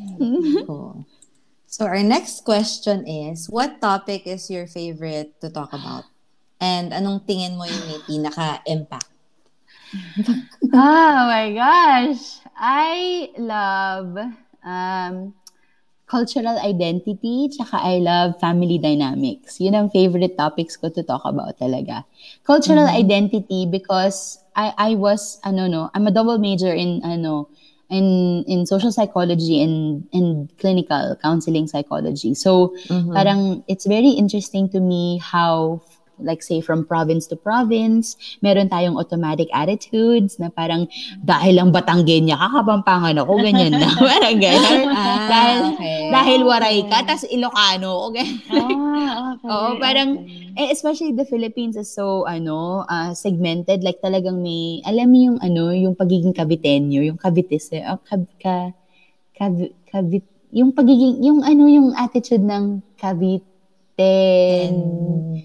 [0.64, 1.04] Cool.
[1.70, 6.04] So our next question is, what topic is your favorite to talk about?
[6.60, 9.19] And anong tingin mo yung may pinaka-impact?
[10.72, 12.40] Oh my gosh.
[12.56, 14.18] I love
[14.64, 15.34] um,
[16.06, 19.60] cultural identity, tsaka I love family dynamics.
[19.60, 22.04] Yun ang favorite topics ko to talk about talaga.
[22.44, 27.48] Cultural identity because I I was ano no, I'm a double major in ano
[27.90, 32.34] in in social psychology and and clinical counseling psychology.
[32.34, 33.14] So Mhm.
[33.14, 35.82] parang it's very interesting to me how
[36.22, 40.86] like say from province to province, meron tayong automatic attitudes na parang
[41.20, 43.88] dahil lang Batanggenya ka, Kapampangan ako, ganyan na.
[44.12, 44.80] parang ganyan.
[44.90, 46.00] Ah, dahil, okay.
[46.12, 48.40] dahil Waray ka, tas Ilocano ganyan.
[48.50, 49.48] Ah, okay.
[49.48, 50.54] Oo, parang, okay.
[50.56, 53.82] eh, especially the Philippines is so, ano, ah, segmented.
[53.82, 58.20] Like talagang may, alam mo yung, ano, yung pagiging Caviteño, yung Cavites, eh, oh, ka,
[58.38, 58.54] ka,
[59.34, 63.49] Cavi- Cavit, yung pagiging, yung ano, yung attitude ng Cavite.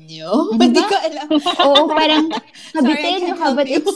[0.07, 0.31] Yo?
[0.55, 1.27] Ano Hindi ko alam.
[1.67, 2.25] Oo, parang
[3.03, 3.83] can't ka, but you.
[3.83, 3.95] it's,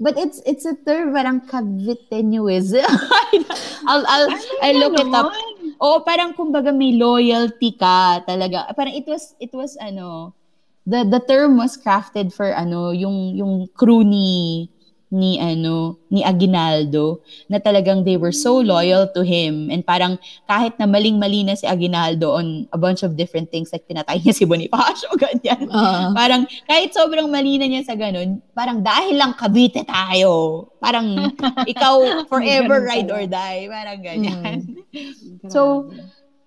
[0.00, 2.82] but it's, it's a term, parang Caviteñoism.
[3.88, 4.28] I'll, I'll,
[4.62, 5.32] I'll look it up.
[5.78, 8.66] Oo, parang kumbaga may loyalty ka talaga.
[8.74, 10.34] Parang it was it was ano,
[10.82, 14.66] the the term was crafted for ano, yung yung crew ni
[15.08, 20.76] ni ano, ni Aguinaldo na talagang they were so loyal to him and parang kahit
[20.76, 24.44] na maling-mali na si Aguinaldo on a bunch of different things like pinatay niya si
[24.44, 25.68] Bonifacio ganyan.
[25.72, 26.12] Ah.
[26.12, 30.68] Parang kahit sobrang mali na niya sa ganun, parang dahil lang Cavite tayo.
[30.76, 31.32] Parang
[31.72, 33.64] ikaw forever ride or die.
[33.68, 34.60] Parang ganyan.
[34.92, 35.52] Grabe.
[35.52, 35.92] So,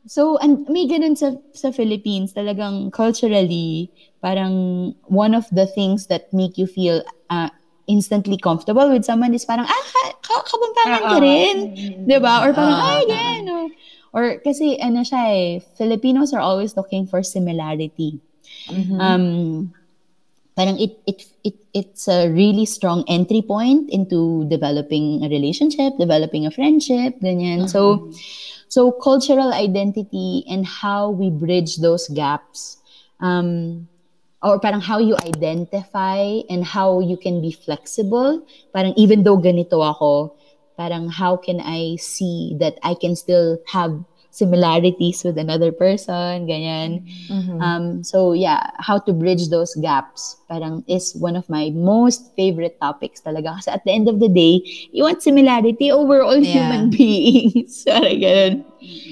[0.10, 6.26] So, and may ganun sa, sa Philippines, talagang culturally, parang one of the things that
[6.34, 7.54] make you feel uh,
[7.92, 11.24] instantly comfortable with someone is parang, ah, ka- ka- kabampangan ka Oo.
[11.24, 11.56] rin.
[11.76, 12.08] Mm.
[12.08, 12.48] 'Di ba?
[12.48, 13.44] Or parang, Ah, ay, yan.
[13.52, 13.66] Or,
[14.16, 18.24] or kasi, ano siya eh, Filipinos are always looking for similarity.
[18.72, 18.96] Mhm.
[18.96, 19.26] Um,
[20.52, 26.44] parang it it it it's a really strong entry point into developing a relationship, developing
[26.44, 27.72] a friendship, ganyan.
[27.72, 28.12] So
[28.68, 32.80] so cultural identity and how we bridge those gaps
[33.24, 33.88] um
[34.44, 38.42] or parang how you identify and how you can be flexible.
[38.74, 40.36] Parang even though ganito ako,
[40.78, 43.94] parang how can I see that I can still have
[44.32, 47.04] similarities with another person, ganyan.
[47.28, 47.60] Mhm.
[47.62, 52.80] Um, so yeah, how to bridge those gaps parang is one of my most favorite
[52.80, 53.60] topics talaga.
[53.60, 54.64] Kasi at the end of the day,
[54.96, 56.56] you want similarity over all Yeah.
[56.56, 57.84] human beings.
[57.84, 58.54] parang ganun.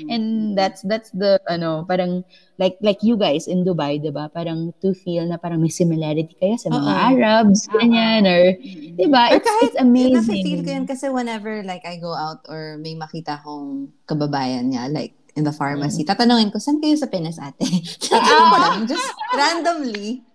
[0.10, 2.24] And that's that's the ano, parang
[2.60, 4.28] like like you guys in Dubai, 'di ba?
[4.28, 7.08] Parang to feel na parang may similarity kayo sa mga Oo.
[7.16, 7.80] Arabs, Oo.
[7.80, 9.32] ganyan or 'di ba?
[9.32, 10.20] Or It's kahit, it's amazing.
[10.20, 14.92] Nafe-feel ko yun kasi whenever like I go out or may makita akong kababayan niya,
[14.92, 17.64] like in the pharmacy, tatanungin ko, saan kayo sa Pinas ate?
[18.12, 20.28] Lang, just randomly.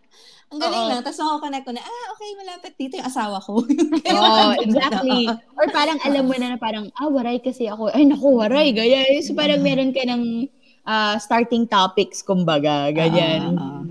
[0.49, 0.91] Ang galing Oo.
[0.97, 1.01] lang.
[1.03, 3.61] Tapos makakonect ko na, ah, okay, malapit dito yung asawa ko.
[4.15, 5.27] Oh, exactly.
[5.59, 7.91] Or parang alam mo na na parang, ah, waray kasi ako.
[7.91, 9.03] Ay, naku, waray, gaya.
[9.21, 10.47] So parang meron ka ng
[10.87, 13.59] ah, starting topics, kumbaga, ganyan.
[13.59, 13.85] Ah, ah,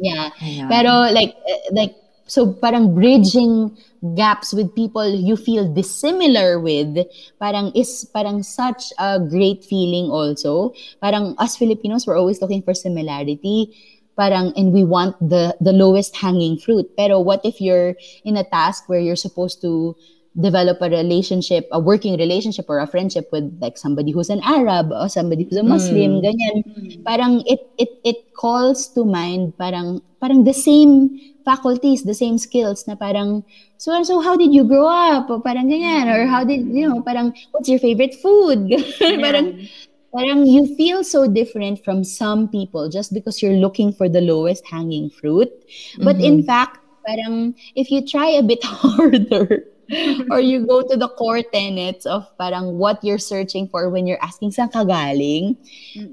[0.00, 0.32] Yeah.
[0.40, 0.68] Ayan.
[0.72, 3.76] Pero like, eh, like, so parang bridging
[4.16, 7.04] gaps with people you feel dissimilar with,
[7.38, 10.72] parang is parang such a great feeling also.
[11.04, 13.76] Parang us Filipinos, we're always looking for similarity.
[14.16, 16.88] Parang, and we want the the lowest hanging fruit.
[16.96, 19.96] Pero what if you're in a task where you're supposed to
[20.38, 24.92] develop a relationship, a working relationship or a friendship with like somebody who's an Arab
[24.92, 26.22] or somebody who's a Muslim, mm.
[26.22, 26.56] ganyan.
[26.62, 27.04] Mm.
[27.04, 32.86] Parang it it it calls to mind parang parang the same faculties, the same skills
[32.86, 33.42] na parang
[33.76, 35.26] so so how did you grow up?
[35.30, 38.70] O parang ganyan or how did you know parang what's your favorite food?
[39.24, 39.66] parang
[40.14, 44.62] parang you feel so different from some people just because you're looking for the lowest
[44.62, 45.50] hanging fruit.
[45.98, 46.46] But in mm-hmm.
[46.46, 49.66] fact, parang if you try a bit harder
[50.30, 54.22] or you go to the core tenets of parang what you're searching for when you're
[54.22, 55.56] asking saan ka galing,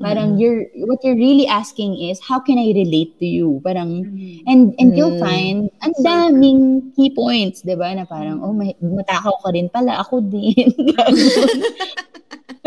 [0.02, 3.62] parang you're what you're really asking is how can I relate to you?
[3.64, 4.06] Parang
[4.48, 5.22] and and you'll Mm.
[5.22, 6.62] find ang daming
[6.98, 7.94] key points, 'di ba?
[7.94, 10.74] Na parang oh may matakaw ka rin pala, ako din.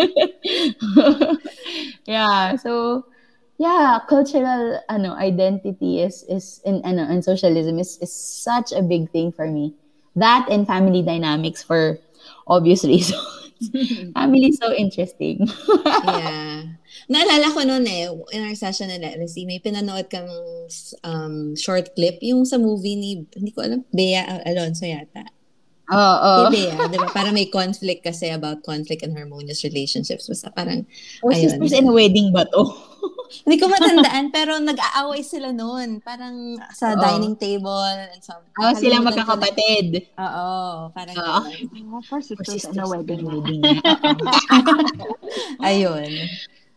[2.07, 3.05] yeah, so
[3.59, 9.11] yeah, cultural ano identity is is in ano and socialism is is such a big
[9.11, 9.75] thing for me.
[10.21, 11.99] That and family dynamics for
[12.45, 13.41] obvious reasons.
[14.17, 15.45] family so interesting.
[16.05, 16.77] yeah.
[17.11, 20.31] Naalala ko noon eh, in our session na LSE, may pinanood kang
[21.05, 25.27] um, short clip, yung sa movie ni, hindi ko alam, Bea Alonso yata.
[25.91, 26.49] Oo.
[26.49, 27.11] Si Bea, di ba?
[27.11, 30.31] Parang may conflict kasi about conflict and harmonious relationships.
[30.31, 30.87] Basta parang,
[31.21, 31.51] Or Ayun.
[31.51, 32.63] sisters in a wedding ba to?
[33.47, 35.99] Hindi ko matandaan, pero nag-aaway sila noon.
[36.01, 37.01] Parang sa Oo.
[37.01, 37.71] dining table.
[38.11, 39.87] And some, Oh, sila ko na- magkakapatid.
[40.15, 40.49] Oo,
[40.91, 41.41] parang Oo.
[41.47, 41.95] ganun.
[41.95, 43.23] Oh, for Or sisters in a wedding.
[43.23, 43.63] wedding.
[45.63, 46.11] Ayun.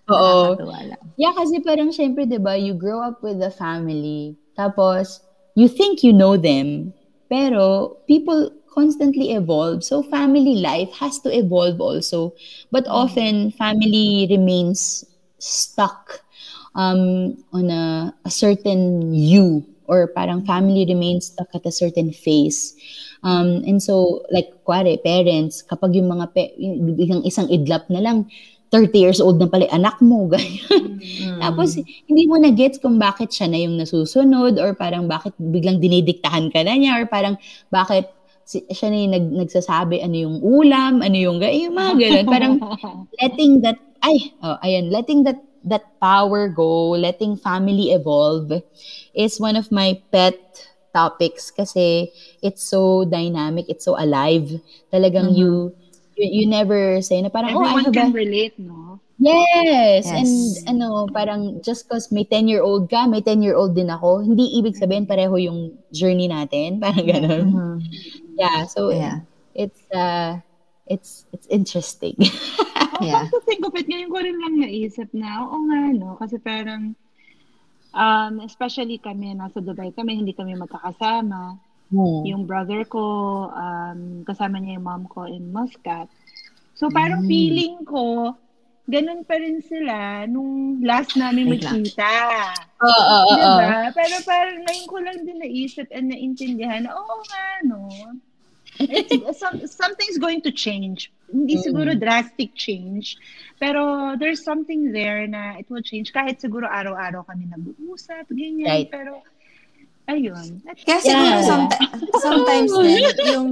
[0.09, 0.55] Oo.
[0.55, 1.01] Nakakatuwa lang.
[1.15, 5.21] Yeah, kasi parang syempre, di ba, you grow up with a family, tapos
[5.55, 6.91] you think you know them,
[7.29, 9.85] pero people constantly evolve.
[9.85, 12.33] So family life has to evolve also.
[12.73, 15.05] But often, family remains
[15.37, 16.22] stuck
[16.75, 22.75] um, on a, a certain you or parang family remains stuck at a certain phase.
[23.23, 28.27] Um, and so, like, kware, parents, kapag yung mga, pe, yung isang idlap na lang,
[28.71, 30.99] 30 years old na pala anak mo, ganyan.
[30.99, 31.39] Mm.
[31.39, 31.77] Tapos,
[32.09, 36.65] hindi mo na-gets kung bakit siya na yung nasusunod or parang bakit biglang dinidiktahan ka
[36.65, 37.37] na niya or parang
[37.69, 38.09] bakit
[38.43, 42.27] si, siya na yung nag, nagsasabi ano yung ulam, ano yung, yung mga ganun.
[42.27, 42.53] Parang
[43.21, 48.51] letting that, ay, oh, ayun, letting that that power go, letting family evolve
[49.13, 50.35] is one of my pet
[50.93, 54.49] topics kasi it's so dynamic, it's so alive.
[54.93, 55.73] Talagang you,
[56.15, 58.99] you you never say na parang, oh, I Everyone have a, can relate, no?
[59.19, 60.05] Yes.
[60.05, 60.11] Yes.
[60.11, 65.05] And ano, parang just cause may 10-year-old ka, may 10-year-old din ako, hindi ibig sabihin
[65.07, 66.79] pareho yung journey natin.
[66.83, 67.47] Parang ganun.
[67.53, 67.79] Mhm.
[68.35, 68.65] Yeah.
[68.67, 69.21] So Yeah.
[69.53, 70.41] it's uh
[70.87, 72.15] it's it's interesting.
[73.01, 73.25] Yeah.
[73.25, 76.13] Tapos think of it, ngayon ko rin lang naisip na, oo nga, no?
[76.15, 76.93] Kasi parang,
[77.91, 81.57] um, especially kami, nasa Dubai kami, hindi kami magkakasama.
[81.89, 82.21] Hmm.
[82.23, 83.01] Yung brother ko,
[83.49, 86.05] um, kasama niya yung mom ko in Muscat.
[86.77, 87.27] So parang Mm.
[87.27, 88.37] feeling ko,
[88.85, 92.13] ganun pa rin sila nung last namin magkita.
[92.77, 93.35] Oo, oo, oo.
[93.35, 93.89] Diba?
[93.89, 97.89] Pero parang ngayon ko lang din naisip and naintindihan na, oo nga, no?
[98.79, 101.11] It's, some, something's going to change.
[101.29, 101.63] Hindi Mm.
[101.65, 103.17] siguro drastic change.
[103.57, 106.13] Pero there's something there na it will change.
[106.13, 108.69] Kahit siguro araw-araw kami nag-uusap, ganyan.
[108.69, 108.89] Right.
[108.89, 109.21] Pero
[110.03, 110.59] Ayun.
[110.83, 110.99] Kaya Yeah.
[110.99, 113.47] siguro someti- sometimes din, yung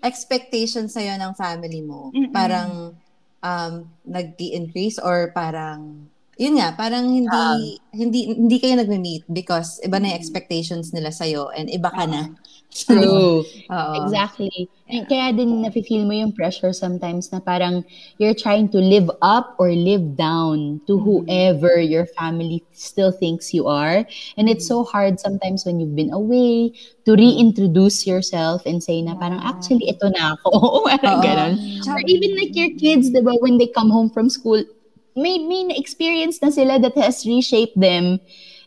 [0.00, 2.32] expectation sa'yo ng family mo, Mm-mm.
[2.32, 2.96] parang
[3.44, 3.72] um,
[4.08, 6.08] nag-increase or parang,
[6.40, 11.52] yun nga, parang hindi, hindi, hindi kayo nag-meet because iba na yung expectations nila sa'yo
[11.52, 12.32] and iba ka na.
[12.70, 13.42] True.
[13.74, 13.94] Oo.
[14.02, 14.70] Exactly.
[14.90, 17.82] And Kaya din nafe-feel mo yung pressure sometimes na parang
[18.18, 23.66] you're trying to live up or live down to whoever your family still thinks you
[23.66, 24.06] are.
[24.38, 26.74] And it's so hard sometimes when you've been away
[27.06, 30.86] to reintroduce yourself and say na parang actually ito na ako.
[30.98, 31.26] parang Oo.
[31.26, 31.52] ganun.
[31.86, 34.62] Or even like your kids, di ba, when they come home from school,
[35.14, 38.18] may, may na-experience na sila that has reshaped them.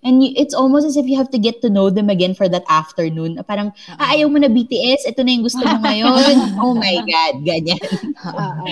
[0.04, 2.52] And y- it's almost as if you have to get to know them again for
[2.52, 3.40] that afternoon.
[3.48, 6.36] Parang, ah, ayaw mo na BTS, ito na yung gusto mo ngayon.
[6.64, 7.80] oh my God, ganyan.
[8.28, 8.66] Oo.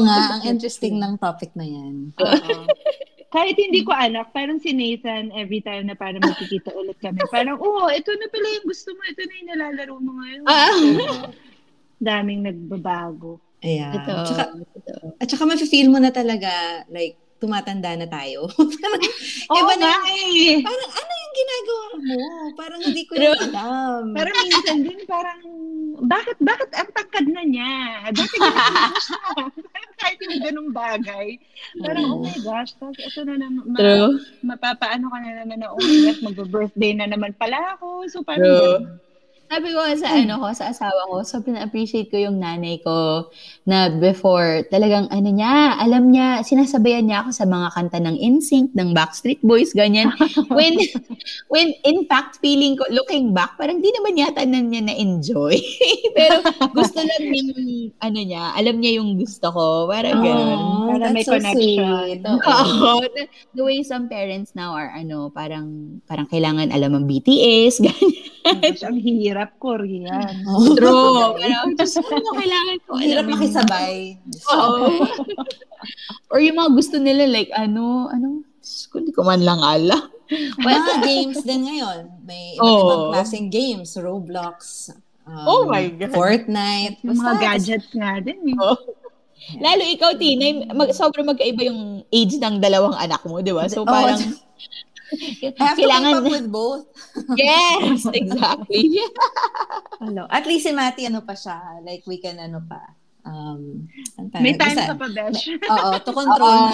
[0.04, 2.12] Nga, ang interesting ng topic na yan.
[3.34, 7.58] Kahit hindi ko anak, parang si Nathan, every time na parang magkikita ulit kami, parang,
[7.58, 10.42] oh, ito na pala yung gusto mo, ito na yung nilalaro mo ngayon.
[10.46, 11.26] Ah.
[11.98, 13.42] Daming nagbabago.
[13.66, 13.92] Ayan.
[13.98, 14.12] Ito.
[14.30, 14.42] Tsaka,
[15.18, 18.48] at saka mafe-feel mo na talaga, like, tumatanda na tayo.
[18.82, 19.02] parang,
[19.52, 20.60] Oo iba na eh.
[20.64, 22.20] parang ano yung ginagawa mo?
[22.56, 24.02] Parang hindi ko yung alam.
[24.16, 25.40] Pero minsan din parang,
[26.04, 27.72] bakit, bakit ang tangkad na niya?
[28.12, 29.20] Dati ganun siya.
[29.68, 31.26] Parang kahit yung ganung bagay.
[31.80, 34.10] Parang, oh my gosh, tapos ito na naman, ma- True.
[34.44, 38.08] mapapaano ka na naman na, oh my gosh, magbe-birthday na naman pala ako.
[38.08, 38.60] So parang, True.
[38.80, 39.05] ganun.
[39.46, 43.30] Sabi ko sa ano ko, sa asawa ko, so pina-appreciate ko yung nanay ko
[43.62, 48.74] na before, talagang ano niya, alam niya, sinasabayan niya ako sa mga kanta ng NSYNC,
[48.74, 50.10] ng Backstreet Boys, ganyan.
[50.56, 50.74] When,
[51.46, 55.54] when in fact, feeling ko, looking back, parang di naman yata na niya na-enjoy.
[56.18, 56.42] Pero
[56.74, 59.86] gusto lang yung, ano niya, alam niya yung gusto ko.
[59.86, 60.58] Parang ganun.
[60.58, 62.18] Oh, Para may so connection.
[62.50, 62.98] Oo.
[63.54, 68.35] The way some parents now are, ano, parang, parang kailangan alam ang BTS, ganyan.
[68.46, 70.34] Gosh, ang hirap, Korean.
[70.50, 70.74] Oh.
[70.78, 71.34] True.
[71.34, 72.92] Parang, Diyos ko, kailangan ko.
[72.98, 74.18] Hirap makisabay.
[74.54, 75.02] Oo.
[76.32, 78.46] Or yung mga gusto nila, like, ano, ano,
[78.94, 80.10] hindi ko man lang alam.
[80.58, 82.10] Mga games din ngayon.
[82.26, 82.82] May iba't Oo.
[82.82, 83.94] ibang klaseng games.
[83.94, 84.90] Roblox.
[85.26, 86.10] um, Oh my God.
[86.10, 86.98] Fortnite.
[87.06, 88.58] Yung mga Basta, gadgets nga din eh.
[89.62, 93.70] Lalo ikaw, Tina, mag, sobrang magkaiba yung age ng dalawang anak mo, di ba?
[93.70, 94.34] So, parang, I
[95.58, 96.86] have to keep up with both.
[97.36, 98.98] yes, exactly.
[100.00, 100.26] Hello.
[100.28, 102.80] At least si Mati, ano pa siya, like we can ano pa.
[103.26, 105.50] Um, ano May time basta- ka pa, Besh.
[105.72, 106.62] Oo, to control.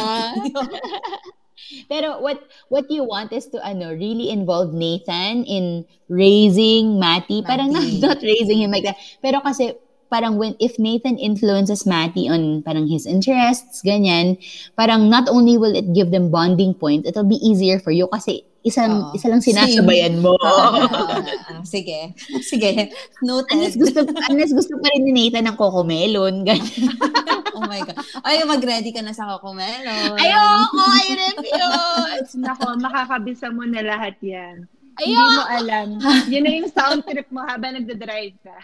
[1.89, 7.41] Pero what what you want is to ano really involve Nathan in raising Matty.
[7.47, 8.01] Parang not, Matty.
[8.03, 8.99] not raising him like that.
[9.23, 9.79] Pero kasi
[10.13, 14.37] parang when if Nathan influences Matty on parang his interests, ganyan,
[14.77, 18.45] parang not only will it give them bonding points, it'll be easier for you kasi
[18.63, 19.17] isang Oo.
[19.17, 20.37] isa lang sinasabayan mo.
[20.37, 20.71] Oo.
[21.67, 22.13] Sige.
[22.45, 22.93] Sige.
[23.25, 23.81] unless Noted.
[23.81, 26.45] gusto unless gusto pa rin ni Nathan ng cocomelon.
[26.45, 26.93] ganyan.
[27.53, 28.01] Oh my God.
[28.25, 30.17] Ay, mag-ready ka na sa Cocomelon.
[30.17, 32.33] Ayoko, I refuse.
[32.41, 34.65] Nako, makakabisa mo na lahat yan.
[34.97, 35.37] Hindi Ayoko.
[35.37, 35.89] mo alam.
[36.33, 38.57] Yun na yung sound trip mo habang nagda-drive ka.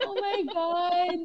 [0.00, 1.20] Oh my God.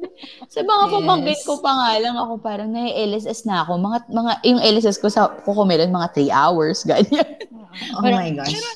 [0.50, 0.92] Sa mga Yes.
[0.92, 3.78] pamangkin ko pa nga lang ako parang nai-LSS na ako.
[3.78, 7.26] Mga, mga, yung LSS ko sa Cocomelon, mga 3 hours, ganyan.
[7.96, 8.52] Oh my gosh.
[8.52, 8.68] Pero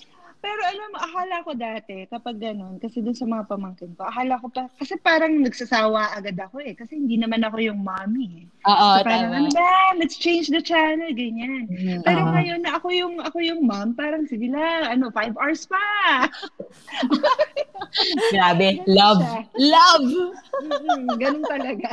[0.49, 4.47] alam mo, akala ko dati, kapag ganun, kasi dun sa mga pamangkin ko, akala ko
[4.49, 8.47] pa, kasi parang nagsasawa agad ako eh, kasi hindi naman ako yung mommy eh.
[8.66, 9.61] Oo, So parang, ano tama.
[9.61, 11.66] ba, let's change the channel, ganyan.
[11.70, 12.32] Mm, Pero oo.
[12.34, 15.84] ngayon na ako yung, ako yung mom, parang sige lang, ano, five hours pa.
[18.34, 18.82] Grabe.
[18.86, 19.22] Love.
[19.22, 19.40] siya.
[19.57, 20.11] Love!
[20.61, 21.90] Mm, ganun talaga.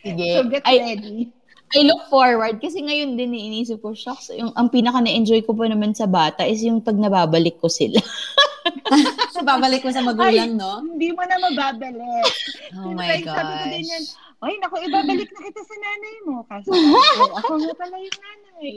[0.00, 0.28] Sige.
[0.32, 1.28] So get I, ready.
[1.72, 5.68] I look forward kasi ngayon din iniisip ko, shucks, yung, ang pinaka na-enjoy ko pa
[5.68, 8.00] naman sa bata is yung pag nababalik ko sila.
[9.42, 10.86] Babalik mo sa magulang, no?
[10.86, 12.32] Hindi mo na mababalik.
[12.78, 14.44] Oh my ba yung Sabi ko din yan, gosh.
[14.46, 16.36] ay, naku, ibabalik na kita sa nanay mo.
[16.46, 16.68] Kaso,
[17.42, 18.74] ako, nga pala yung nanay.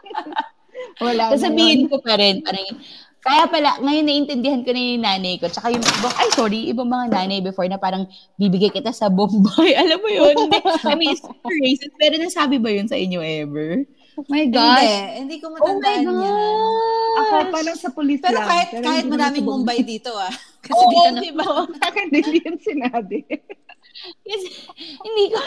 [1.04, 2.76] Wala Sasabihin ko pa rin, parang,
[3.20, 5.46] kaya pala, ngayon naiintindihan ko na yung nanay ko.
[5.52, 8.08] Tsaka yung ibang, ay sorry, ibang mga nanay before na parang
[8.40, 9.76] bibigay kita sa Bombay.
[9.82, 10.36] Alam mo yun?
[10.88, 11.94] I mean, it's racist.
[12.00, 13.84] Pero nasabi ba yun sa inyo ever?
[14.26, 14.92] My Hindi, gosh.
[15.16, 16.06] hindi ko Oh my matandaan yan.
[16.10, 17.18] gosh.
[17.20, 18.46] Ako parang sa police Pero lang.
[18.46, 20.32] kahit Pero kahit hindi maraming Mumbai dito ah.
[20.60, 21.20] Kasi Oo, dito na.
[21.20, 21.46] diba?
[21.70, 23.18] Sa akin, hindi yun sinabi.
[24.22, 24.46] Kasi
[25.02, 25.38] hindi ko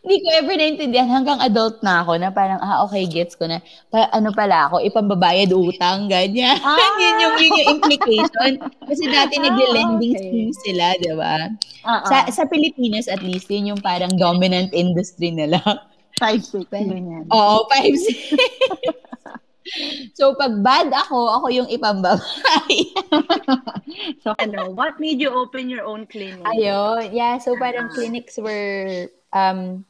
[0.00, 3.58] hindi ko ever naintindihan hanggang adult na ako na parang ah okay gets ko na
[3.90, 6.54] pa, ano pala ako ipambabayad utang ganyan.
[6.60, 6.78] Ah!
[6.96, 8.50] yun yung yun yung implication.
[8.80, 10.22] Kasi dati Ah, nagle-lending okay.
[10.22, 11.50] scheme sila, 'di ba?
[11.82, 12.06] Oo.
[12.06, 15.58] Sa sa Pilipinas at least yun yung parang dominant industry nila.
[16.20, 17.24] Five, six, ganyan.
[17.32, 17.96] Oo, five
[20.18, 22.78] so, pag bad ako, ako yung ipambabae.
[24.24, 26.46] So, ano, what made you open your own clinic?
[26.46, 27.10] Ayun.
[27.12, 29.84] Yeah, so parang clinics were um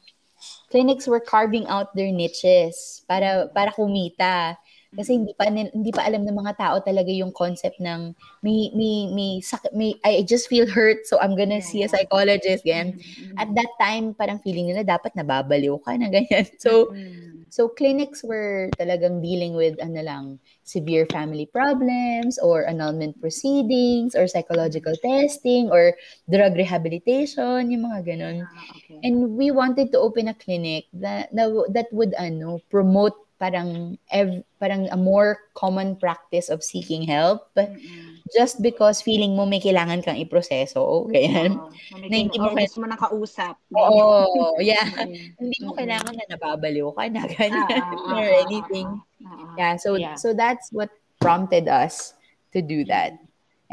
[0.67, 4.57] clinics were carving out their niches para para kumita.
[4.91, 8.11] Kasi hindi pa hindi pa alam ng mga tao talaga yung concept ng
[8.43, 12.67] may may may, sak- may I just feel hurt so I'm gonna see a psychologist
[12.67, 12.99] ganyan.
[13.39, 16.47] At that time parang feeling nila dapat nababaliw ka na ganyan.
[16.61, 17.31] So Mm.
[17.51, 20.25] So clinics were talagang dealing with ano lang,
[20.63, 25.91] severe family problems or annulment proceedings or psychological testing or
[26.31, 28.47] drug rehabilitation, yung mga ganun.
[28.47, 29.03] Ah, okay.
[29.03, 34.85] And we wanted to open a clinic that that would ano promote parang ev- parang
[34.87, 38.21] a more common practice of seeking help Mm-mm.
[38.29, 41.09] just because feeling mo may kailangan kang iproseso.
[41.09, 41.57] Ganyan.
[41.59, 41.73] Oo,
[42.05, 43.57] Na hindi mo kaya- mo nakausap.
[43.73, 44.85] Oo, yeah.
[44.85, 45.33] Mm.
[45.41, 48.87] Hindi mo kailangan na nababaliw ka na Ah, ganyan ah, ah, or ah, anything.
[49.25, 49.53] ah, ah.
[49.57, 50.13] Yeah, so Yeah.
[50.21, 52.13] so that's what prompted us
[52.53, 53.17] to do that.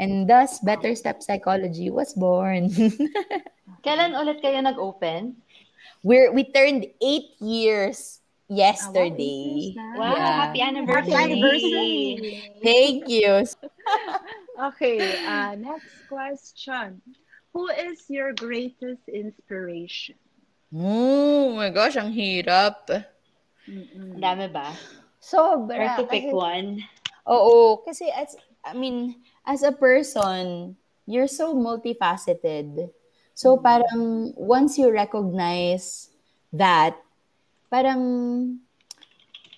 [0.01, 2.73] And thus Better Step Psychology was born.
[3.85, 5.37] Kailan ulit kayo nag-open?
[6.01, 8.18] We're we turned 8 years Ah,
[8.49, 9.71] yesterday.
[9.71, 9.77] eight.
[9.95, 10.33] Wow, Yeah.
[10.41, 11.13] happy anniversary.
[11.13, 12.01] Happy anniversary.
[12.65, 13.45] Thank you.
[14.59, 16.99] Okay, uh, next question.
[17.55, 20.19] Who is your greatest inspiration?
[20.75, 22.83] Oh my gosh, ang hirap.
[23.63, 24.19] Mm-mm.
[24.19, 24.75] Ang dami ba?
[25.23, 25.95] Sobra.
[25.95, 26.83] Or to pick kasi- one?
[27.23, 28.35] Oo, kasi as
[28.67, 30.75] I mean, as a person,
[31.07, 32.91] you're so multifaceted.
[33.31, 36.11] So parang once you recognize
[36.51, 36.99] that,
[37.71, 38.59] parang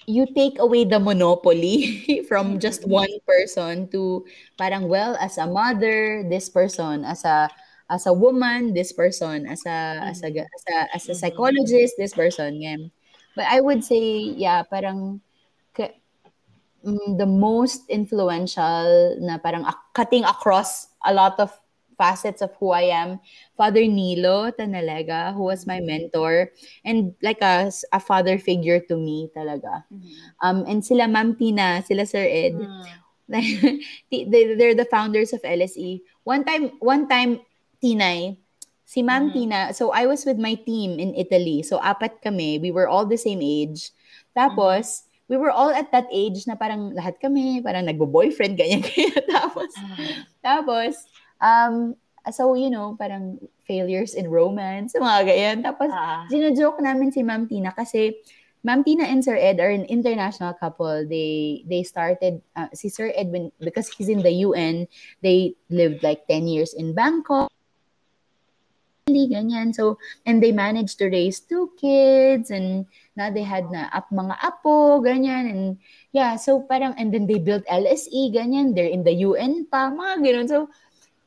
[0.07, 4.25] you take away the monopoly from just one person to
[4.57, 7.49] parang well as a mother, this person as a
[7.91, 12.13] as a woman, this person as a as a as a, as a psychologist, this
[12.13, 12.77] person, yeah.
[13.35, 15.21] But I would say, yeah, parang
[16.85, 21.53] mm, the most influential na parang cutting across a lot of
[22.01, 23.21] facets of who I am,
[23.53, 26.49] Father Nilo Tanalega, who was my mentor
[26.81, 29.85] and like a, a father figure to me talaga.
[30.41, 32.57] Um, and sila Ma'am Tina, sila Sir Ed,
[33.29, 34.25] they,
[34.57, 36.01] they're the founders of LSE.
[36.25, 37.45] One time, one time,
[37.77, 38.37] Tinay,
[38.83, 39.33] si Ma'am Mhm.
[39.33, 41.61] Tina, so I was with my team in Italy.
[41.61, 43.93] So apat kami, we were all the same age.
[44.35, 49.23] Tapos, we were all at that age na parang lahat kami, parang nagbo-boyfriend, ganyan, ganyan.
[49.31, 49.71] Tapos,
[50.43, 50.93] tapos,
[51.41, 51.95] um,
[52.29, 55.57] so, you know, parang failures in romance, mga ganyan.
[55.65, 56.29] Tapos, Ah.
[56.29, 58.21] Gino-joke namin si Ma'am Tina kasi
[58.61, 61.01] Ma'am Tina and Sir Ed are an international couple.
[61.09, 64.85] They they started uh, si Sir Ed when, because he's in the UN,
[65.25, 67.49] they lived like 10 years in Bangkok.
[69.09, 69.73] Ganyan.
[69.73, 69.97] So,
[70.29, 72.85] and they managed to raise two kids and
[73.17, 75.49] na they had na up mga apo, ganyan.
[75.49, 75.63] And
[76.13, 78.71] yeah, so parang, and then they built LSE, ganyan.
[78.77, 80.47] They're in the UN pa, mga ganun.
[80.47, 80.69] So,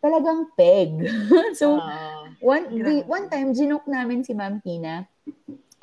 [0.05, 0.90] talagang peg.
[1.61, 2.28] so, Ah.
[2.44, 5.09] one, the, one time, ginoke namin si Ma'am Tina.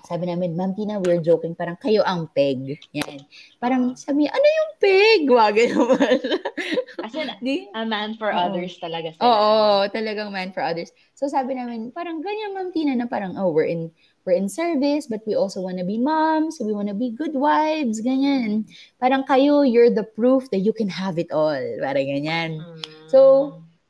[0.05, 1.57] Sabi namin, Ma'am Tina, we're joking.
[1.57, 2.78] Parang kayo ang peg.
[2.93, 3.22] Yan.
[3.57, 5.22] Parang sabi niya, ano yung peg?
[5.30, 6.17] Wag naman.
[7.05, 7.65] As in, Di?
[7.74, 8.38] a man for Oo.
[8.38, 9.22] others talaga sila.
[9.26, 9.57] Oo,
[9.89, 10.93] talagang man for others.
[11.17, 13.89] So sabi namin, parang ganyan Ma'am Tina na parang, oh, we're in
[14.22, 17.34] we're in service, but we also want to be moms, we want to be good
[17.34, 18.69] wives, ganyan.
[19.01, 21.57] Parang kayo, you're the proof that you can have it all.
[21.82, 22.61] Parang ganyan.
[22.61, 22.86] Mm.
[23.09, 23.17] So,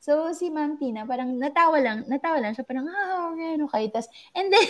[0.01, 3.85] So, si Ma'am Tina, parang natawa lang, natawa lang siya, parang, ah, okay, okay.
[3.93, 4.65] Tas, and then,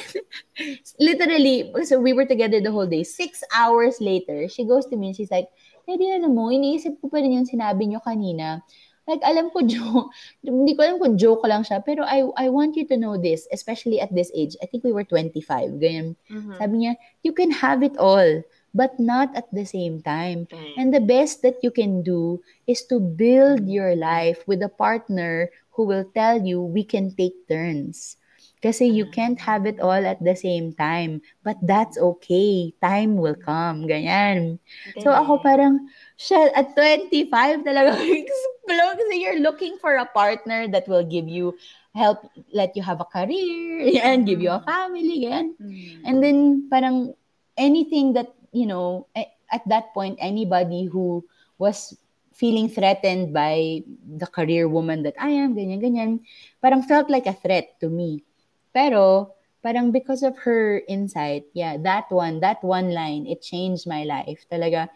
[1.00, 3.08] literally, so we were together the whole day.
[3.08, 5.48] Six hours later, she goes to me and she's like,
[5.88, 8.60] eh, di alam mo, iniisip ko pa rin yung sinabi niyo kanina.
[9.08, 10.12] Like, alam ko, joke,
[10.44, 13.48] hindi ko alam kung joke lang siya, pero I, I want you to know this,
[13.56, 14.60] especially at this age.
[14.60, 16.20] I think we were 25, ganyan.
[16.28, 16.60] Mhm.
[16.60, 20.48] Sabi niya, you can have it all, but not at the same time.
[20.52, 20.74] Okay.
[20.78, 25.50] And the best that you can do is to build your life with a partner
[25.72, 28.18] who will tell you we can take turns.
[28.62, 29.14] Kasi you mm.
[29.14, 31.26] can't have it all at the same time.
[31.42, 32.74] But that's okay.
[32.78, 33.90] Time will come.
[33.90, 34.62] Ganyan.
[35.02, 40.86] So ako parang, shit, at 25 talaga explode kasi you're looking for a partner that
[40.86, 41.58] will give you
[41.98, 44.70] help let you have a career and give you a mm.
[44.70, 45.58] family ganyan.
[45.58, 46.02] Mm.
[46.06, 46.38] And then
[46.70, 47.18] parang
[47.58, 51.24] anything that, you know, at that point, anybody who
[51.58, 51.98] was
[52.34, 53.84] feeling threatened by
[54.18, 56.20] the career woman that I am, ganyan, ganyan,
[56.62, 58.24] parang felt like a threat to me.
[58.74, 64.04] Pero, parang because of her insight, yeah, that one, that one line, it changed my
[64.04, 64.46] life.
[64.50, 64.90] Talaga,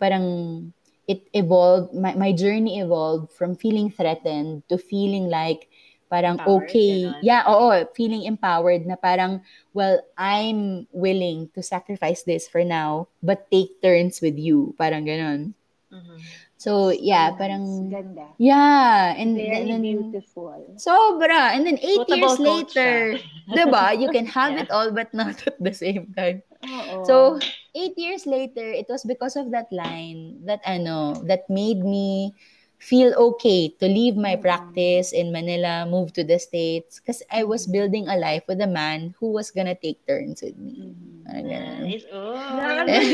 [0.00, 0.72] parang
[1.06, 5.68] it evolved, my, my journey evolved from feeling threatened to feeling like
[6.10, 7.06] parang Empowered, okay.
[7.06, 7.22] ganon.
[7.22, 9.40] Yeah, oo, feeling empowered na parang,
[9.72, 14.74] well, I'm willing to sacrifice this for now, but take turns with you.
[14.74, 15.54] Parang ganon.
[15.94, 16.18] Mhm.
[16.60, 17.38] So, yeah, Nice.
[17.40, 18.26] parang, Ganda.
[18.36, 19.16] yeah.
[19.16, 20.52] And Very then, beautiful.
[20.76, 21.56] Sobra.
[21.56, 23.16] And then eight years later,
[23.56, 24.68] diba, you can have Yeah.
[24.68, 26.44] it all but not at the same time.
[26.68, 27.08] Oo.
[27.08, 27.40] So,
[27.72, 32.36] eight years later, it was because of that line that ano, that made me
[32.80, 34.42] feel okay to leave my Mm.
[34.42, 38.66] practice in Manila, move to the States, because I was building a life with a
[38.70, 40.74] man who was gonna take turns with me.
[40.78, 41.19] Mhm.
[41.30, 42.04] Nice.
[42.10, 42.34] Oh.
[42.34, 43.06] Nice.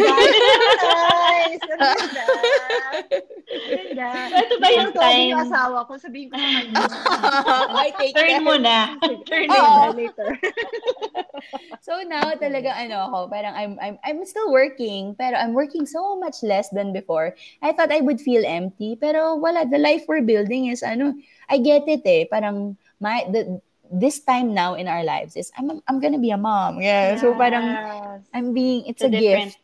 [1.66, 2.22] Ang ganda.
[3.46, 4.08] Ang ganda.
[4.26, 4.98] So, ito ba yung Ito yung
[5.36, 5.36] time?
[5.44, 5.92] asawa ko.
[6.00, 6.82] Sabihin ko sa kanya.
[7.84, 8.96] I take Turn mo na.
[9.28, 9.92] Turn mo na.
[9.92, 10.30] later.
[11.86, 16.18] So now talaga ano ako, parang I'm I'm I'm still working, pero I'm working so
[16.18, 17.38] much less than before.
[17.62, 21.14] I thought I would feel empty, pero wala the life we're building is ano,
[21.46, 23.62] I get it eh, parang my the
[23.92, 26.80] this time now in our lives is I'm I'm gonna be a mom.
[26.80, 27.16] Yeah.
[27.16, 28.22] So parang Yes.
[28.34, 29.58] I'm being it's It's a, gift.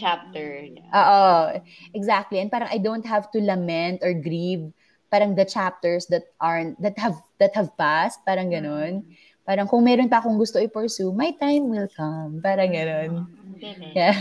[0.00, 0.64] Chapter.
[0.96, 1.60] Oo,
[1.92, 2.40] exactly.
[2.40, 4.72] And parang I don't have to lament or grieve
[5.10, 9.04] parang the chapters that aren't that have that have passed, parang ganun.
[9.42, 12.38] Parang kung meron pa akong gusto i-pursue, my time will come.
[12.38, 13.26] Parang ganun.
[13.58, 13.92] Galing.
[13.92, 14.14] Yeah.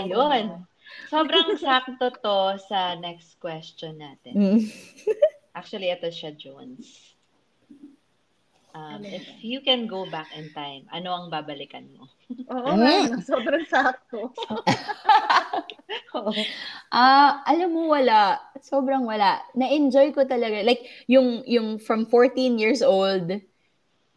[0.00, 0.64] Ayun.
[1.12, 4.34] Sobrang sakto to sa next question natin.
[4.34, 4.60] Mm.
[5.54, 7.13] Actually, ito siya, Jones.
[8.74, 12.10] Um, if you can go back in time, ano ang babalikan mo?
[12.50, 12.90] Oo no?
[13.30, 14.34] sobrang sakto.
[16.94, 18.38] Ah, alam mo wala.
[18.62, 19.42] Sobrang wala.
[19.54, 20.62] Na-enjoy ko talaga.
[20.62, 23.42] Like yung yung from 14 years old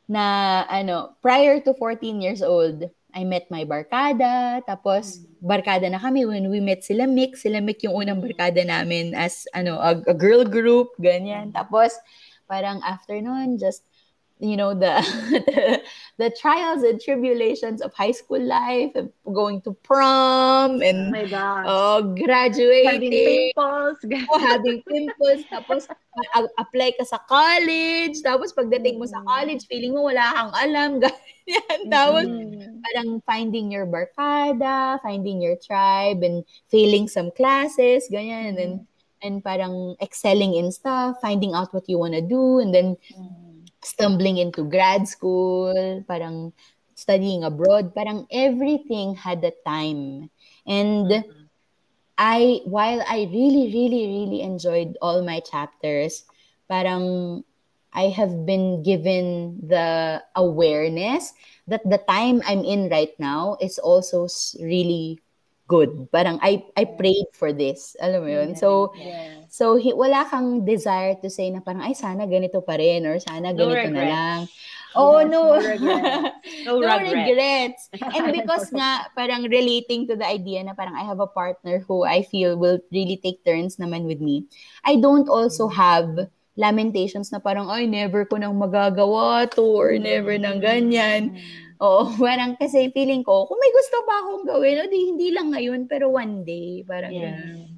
[0.07, 6.23] na ano, prior to 14 years old, I met my barkada, tapos barkada na kami
[6.25, 10.15] when we met sila Mick, sila Mick yung unang barkada namin as ano, a, a
[10.15, 11.49] girl group, ganyan.
[11.49, 11.97] Tapos
[12.45, 13.86] parang after nun, just
[14.39, 15.01] you know the,
[15.47, 15.81] the
[16.17, 21.13] the trials and tribulations of high school life and going to prom Oh and
[21.65, 23.11] oh Having graduating.
[23.11, 23.97] pimples.
[24.31, 25.41] oh, having pimples.
[25.51, 25.87] Tapos
[26.57, 28.17] apply ka sa college.
[28.21, 31.79] Tapos pagdating mo sa college feeling mo wala kang alam ganyan.
[31.89, 32.81] Tapos Mm.
[32.83, 38.53] parang finding your barkada finding your tribe and failing some classes ganyan.
[38.53, 38.73] And then
[39.25, 42.59] and parang excelling in stuff finding out what you want to do.
[42.59, 42.97] And then
[43.87, 46.53] stumbling into grad school, parang
[46.95, 50.29] studying abroad, parang everything had a time.
[50.67, 51.23] And
[52.17, 56.23] I, while I really, really, really enjoyed all my chapters,
[56.67, 57.43] parang
[57.93, 61.33] I have been given the awareness
[61.67, 64.27] that the time I'm in right now is also
[64.61, 65.19] really
[65.67, 66.09] good.
[66.11, 67.95] Parang I, I prayed for this.
[68.01, 68.55] Alam mo yun?
[68.55, 69.46] So, Yes.
[69.57, 73.17] So, hi- wala kang desire to say na parang, ay, sana ganito pa rin or
[73.17, 74.13] sana No ganito na regrets.
[74.13, 74.39] lang.
[74.93, 75.41] Oh, Yes, no.
[75.57, 76.13] no regrets.
[76.67, 77.09] No, no regrets.
[77.17, 77.81] regrets.
[78.13, 82.05] And because nga, parang relating to the idea na parang I have a partner who
[82.05, 84.45] I feel will really take turns naman with me,
[84.85, 90.37] I don't also have lamentations na parang, ay, never ko nang magagawa to or never
[90.37, 91.33] nang ganyan.
[91.81, 95.49] Oo, parang kasi feeling ko, kung may gusto pa akong gawin, o di, hindi lang
[95.53, 96.81] ngayon, pero one day.
[96.85, 97.77] Parang ganun.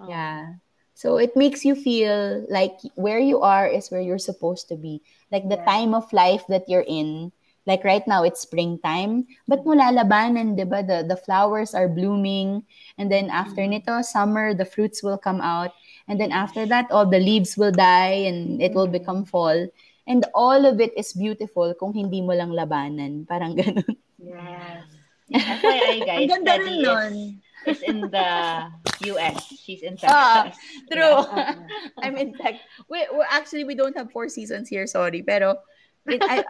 [0.00, 0.08] Oh.
[0.12, 0.60] Yeah.
[0.96, 5.04] So it makes you feel like where you are is where you're supposed to be.
[5.28, 5.68] Like the Yeah.
[5.68, 7.36] time of life that you're in.
[7.68, 9.26] Like right now, it's springtime.
[9.44, 10.80] But mo lalabanan, di ba?
[10.86, 12.64] The, the flowers are blooming.
[12.96, 15.74] And then after nito, summer, the fruits will come out.
[16.08, 19.66] And then after that, all the leaves will die and it will become fall.
[20.06, 23.26] And all of it is beautiful kung hindi mo lang labanan.
[23.26, 23.98] Parang ganun.
[24.16, 24.86] Yes.
[25.34, 27.14] FYI, guys, Ang ganda rin nun.
[27.34, 28.70] is, is in the
[29.12, 29.46] US.
[29.62, 30.62] She's in Ah, Texas.
[30.90, 31.00] True.
[31.26, 31.54] Yeah.
[32.02, 32.54] I'm in tech.
[32.88, 34.86] We, we, actually, we don't have four seasons here.
[34.86, 35.22] Sorry.
[35.22, 35.56] Pero,
[36.06, 36.44] it, I,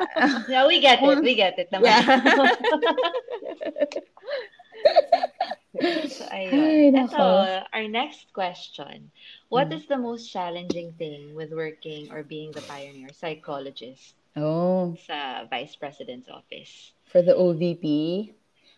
[0.48, 1.22] Yeah, we get it.
[1.22, 1.88] We get it naman.
[1.88, 2.06] Yeah.
[6.08, 6.96] so, ayun.
[7.08, 9.10] Ito, our next question.
[9.48, 9.74] What Hmm.
[9.80, 15.76] is the most challenging thing with working or being the pioneer psychologist oh, sa Vice
[15.76, 16.92] President's office?
[17.06, 18.32] for the OVP.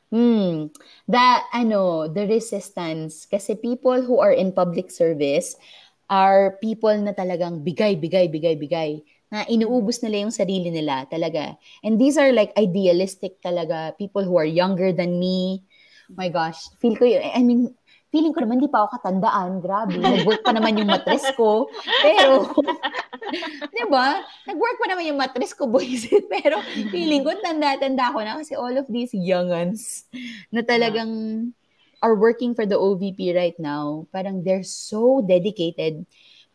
[0.09, 0.73] Hmm.
[1.05, 3.29] The, ano, the resistance.
[3.29, 5.57] Kasi people who are in public service
[6.09, 9.05] are people na talagang bigay, bigay, bigay, bigay.
[9.29, 11.61] Na inuubos nila yung sarili nila talaga.
[11.85, 13.93] And these are like idealistic talaga.
[14.01, 15.69] People who are younger than me.
[16.17, 16.57] My gosh.
[16.81, 17.21] Feel ko yun.
[17.29, 17.77] I mean,
[18.09, 19.61] feeling ko naman di pa ako katandaan.
[19.61, 20.01] Grabe.
[20.01, 21.69] Nag-work pa naman yung matres ko.
[22.05, 22.49] Pero,
[23.77, 24.25] di ba?
[24.49, 26.09] Nag-work pa naman yung matres ko, boys.
[26.33, 30.09] Pero feeling ko tanda-tanda ko na kasi all of these youngans
[30.49, 31.11] na talagang
[31.99, 36.07] are working for the OVP right now, parang they're so dedicated.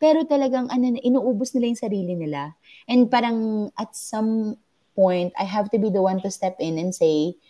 [0.04, 2.52] pero talagang ano, inuubos nila yung sarili nila.
[2.84, 4.60] And parang at some
[4.92, 7.40] point, I have to be the one to step in and say,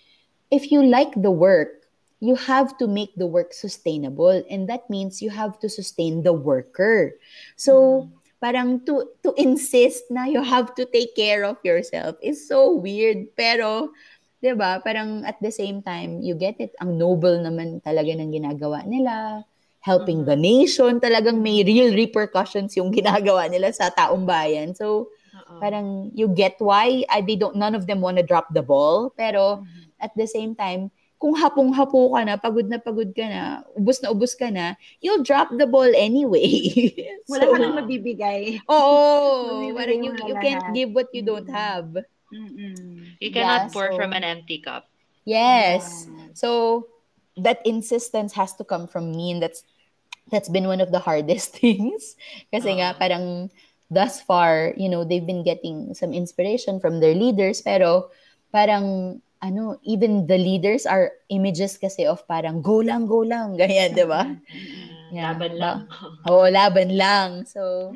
[0.54, 1.83] if you like the work,
[2.24, 4.40] you have to make the work sustainable.
[4.48, 7.12] And that means you have to sustain the worker.
[7.60, 8.08] So,
[8.40, 13.36] parang to, to insist na you have to take care of yourself is so weird.
[13.36, 13.92] Pero,
[14.40, 14.80] 'di ba?
[14.80, 16.72] Parang at the same time, you get it.
[16.80, 19.44] Ang noble naman talaga ng ginagawa nila.
[19.84, 24.72] Helping the nation, talagang may real repercussions yung ginagawa nila sa taong bayan.
[24.72, 25.60] So, Oo.
[25.60, 29.12] parang you get why uh, they don't none of them want to drop the ball,
[29.12, 29.60] pero
[30.00, 30.88] at the same time,
[31.24, 35.24] kung hapong-hapo ka na, pagod na pagod ka na, ubos na ubos ka na, you'll
[35.24, 36.52] drop the ball anyway.
[37.32, 38.60] Wala So, ka nang mabibigay.
[38.68, 38.92] Oo,
[39.48, 41.56] Mabibigay parang you, you can't give what you don't Mm.
[41.56, 41.88] have.
[42.28, 43.16] Mm-mm.
[43.24, 44.84] You cannot Yeah, pour so- from an empty cup.
[45.24, 46.04] Yes.
[46.36, 46.84] So
[47.40, 49.64] that insistence has to come from me and that's
[50.28, 52.20] that's been one of the hardest things.
[52.52, 52.96] Kasi nga Ah.
[53.00, 53.48] parang
[53.88, 58.12] thus far, you know, they've been getting some inspiration from their leaders pero
[58.52, 63.92] parang ano, even the leaders are images kasi of parang go lang, go lang, ganyan,
[63.92, 64.24] di ba?
[64.24, 64.32] Ah,
[65.12, 65.30] Yeah.
[65.36, 65.78] Laban lang.
[66.26, 67.28] Oo, laban lang.
[67.46, 67.92] So,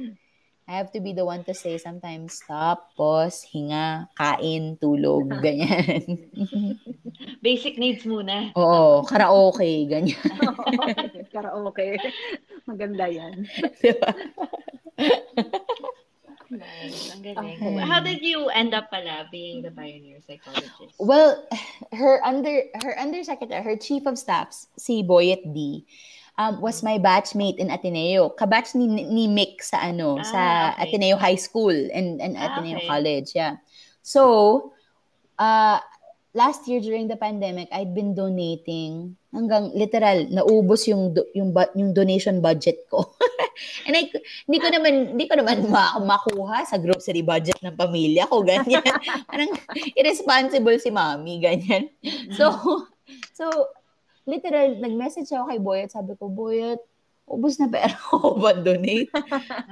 [0.68, 6.04] I have to be the one to say sometimes, stop, pause, hinga, kain, tulog, ganyan.
[7.42, 8.52] Basic needs muna.
[8.54, 10.20] Oo, karaoke, ganyan.
[11.34, 11.96] Karaoke.
[12.68, 13.48] Maganda yan.
[13.82, 14.12] Di ba?
[16.88, 17.12] Nice.
[17.12, 17.56] Ang galing.
[17.60, 17.84] Okay.
[17.84, 20.96] How did you end up pala being the pioneer psychologist?
[20.96, 21.44] Well,
[21.92, 25.84] her under her undersecretary, her chief of staff, si Boyet D,
[26.38, 28.32] um, was my batchmate in Ateneo.
[28.38, 30.40] Kabatch ni, ni Mick sa ano, Ah, sa
[30.72, 30.88] okay.
[30.88, 32.88] Ateneo High School and, and Ah, Ateneo okay.
[32.88, 33.60] College, yeah.
[34.00, 34.72] So,
[35.36, 35.82] uh,
[36.32, 41.92] last year during the pandemic, I'd been donating hanggang literal naubos yung do- yung yung
[41.92, 43.04] donation budget ko.
[43.86, 44.08] And I,
[44.46, 48.84] hindi ko naman hindi ko naman ma- makuha sa grocery budget ng pamilya ko ganyan.
[49.30, 49.52] Parang
[49.98, 51.92] irresponsible si mommy ganyan.
[52.32, 52.52] So
[53.38, 53.44] so
[54.28, 56.80] literal nag-message ako kay Boyet, sabi ko, Boyet,
[57.28, 59.08] ubos na pera ko ba donate?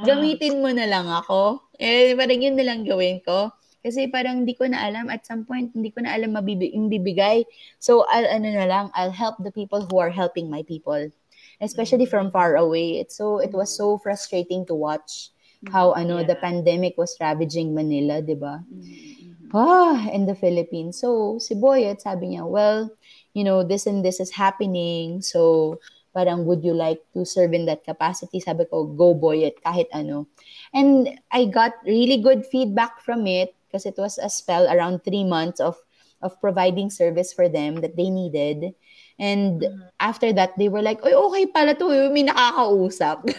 [0.05, 1.61] Gamitin mo na lang ako.
[1.77, 3.53] Eh, parang yun na lang gawin ko.
[3.87, 7.47] Kasi parang hindi ko na alam, at some point, hindi ko na alam mabibi- bibigay.
[7.79, 11.07] So, I'll, ano na lang, I'll help the people who are helping my people.
[11.63, 12.99] Especially from far away.
[12.99, 15.31] It's so, it was so frustrating to watch
[15.71, 16.43] how, ano, the Yeah.
[16.43, 18.67] pandemic was ravaging Manila, di ba?
[18.67, 19.55] Mm-mm.
[19.55, 20.99] ah, in the Philippines.
[20.99, 22.91] So, si Boyet, sabi niya, well,
[23.33, 25.23] you know, this and this is happening.
[25.23, 25.79] So,
[26.11, 28.41] parang, would you like to serve in that capacity?
[28.41, 30.27] Sabi ko, go Boyet, kahit ano.
[30.75, 35.21] And I got really good feedback from it because it was a spell around three
[35.21, 35.77] months of
[36.25, 38.73] of providing service for them that they needed.
[39.21, 39.61] And
[40.01, 43.29] after that, they were like, Oy, okay pala to, may nakakausap.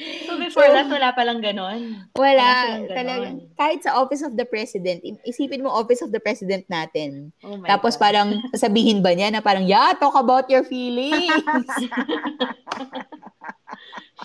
[0.00, 2.08] So before So- that, wala palang ganon.
[2.16, 6.64] Wala Wala, talagang, kahit sa Office of the President, isipin mo Office of the President
[6.72, 7.36] natin.
[7.44, 8.08] Oh Tapos God.
[8.08, 11.28] parang sasabihin ba niya na parang, yeah, talk about your feelings.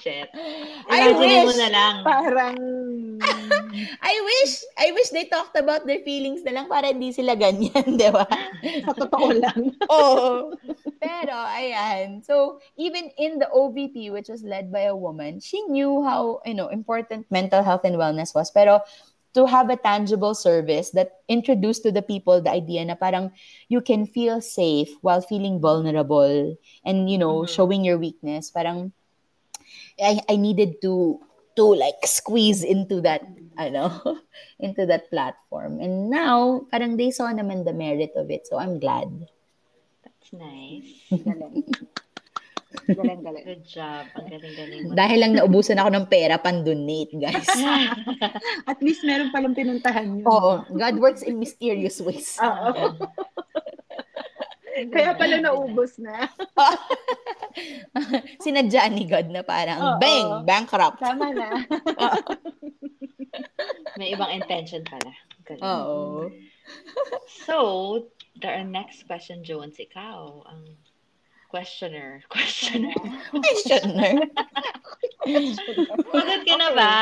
[0.02, 0.30] Shit.
[0.89, 1.60] I Imagine mo wish.
[1.60, 1.96] na lang.
[2.04, 2.56] Parang,
[4.02, 7.98] I wish, I wish they talked about their feelings na lang para hindi sila ganyan,
[8.02, 8.26] di ba?
[8.86, 9.60] sa totoo lang.
[9.89, 10.54] Oo.
[11.00, 12.22] Pero, ayan.
[12.24, 16.54] So, even in the OVP, which was led by a woman, she knew how, you
[16.56, 18.50] know, important mental health and wellness was.
[18.50, 18.82] Pero,
[19.36, 23.36] to have a tangible service that introduced to the people the idea na parang
[23.68, 26.56] you can feel safe while feeling vulnerable
[26.88, 27.52] and, you know, Mhm.
[27.52, 28.48] showing your weakness.
[28.50, 28.96] Parang,
[30.00, 31.20] I, I needed to
[31.56, 33.24] to like squeeze into that
[33.56, 33.88] ano
[34.60, 38.80] into that platform and now parang they saw naman the merit of it so I'm
[38.80, 39.08] glad
[40.26, 40.89] That's nice.
[41.14, 41.70] Galing.
[42.89, 43.46] Galing, galing.
[43.46, 44.10] Good job.
[44.18, 44.98] Ang galing-galing mo.
[44.98, 47.46] Dahil lang naubusan ako ng pera pan-donate, guys.
[48.70, 50.26] At least meron palang pinuntahan yun.
[50.26, 50.66] Oo.
[50.74, 52.41] God works in mysterious ways.
[52.41, 52.98] Oo.
[54.76, 56.28] Kaya pala naubos na.
[58.43, 59.99] Sinadya ni God na parang, Oo.
[60.03, 60.99] bang, bankrupt.
[60.99, 61.63] Tama na.
[63.99, 65.15] May ibang intention pala.
[65.47, 65.63] Galing.
[65.63, 66.28] Oo.
[67.47, 67.55] So,
[68.36, 70.76] the next question, Jones, ikaw, ang
[71.54, 72.22] questioner.
[72.30, 72.93] Questioner.
[73.32, 74.14] Questioner.
[76.14, 76.93] Pagod ka na ba?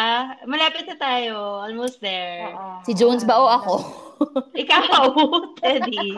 [0.46, 1.60] Malapit na tayo.
[1.62, 2.48] Almost there.
[2.50, 2.84] Oo.
[2.86, 3.74] Si Jones ba o ako?
[4.64, 5.04] Ikaw,
[5.60, 6.16] Teddy.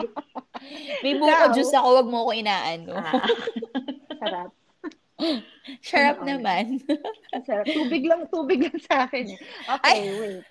[1.02, 1.54] May buko Ikaw?
[1.54, 2.92] juice ako, wag mo ko inaano.
[2.94, 3.24] Ah,
[4.16, 4.50] Sarap.
[5.80, 6.28] Sharp Ano?
[6.28, 6.78] naman.
[7.42, 7.66] Sarap.
[7.66, 9.32] Tubig lang, tubig lang sa akin.
[9.32, 9.38] eh.
[9.80, 10.44] Okay, wait.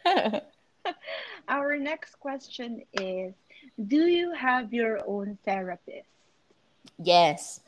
[1.48, 3.32] Our next question is,
[3.80, 6.10] do you have your own therapist?
[7.02, 7.60] yes.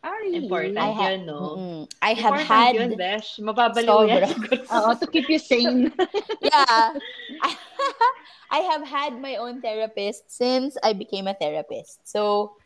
[0.00, 0.48] Ah, really?
[0.48, 1.40] Important I ha- yun, no?
[1.40, 1.80] Mm-mm.
[2.00, 3.36] I have Important had yun, Besh.
[3.36, 4.32] Mababaliw yan.
[4.72, 5.92] Oo, to keep you sane.
[6.40, 6.96] yeah.
[8.50, 12.00] I have had my own therapist since I became a therapist.
[12.08, 12.56] So,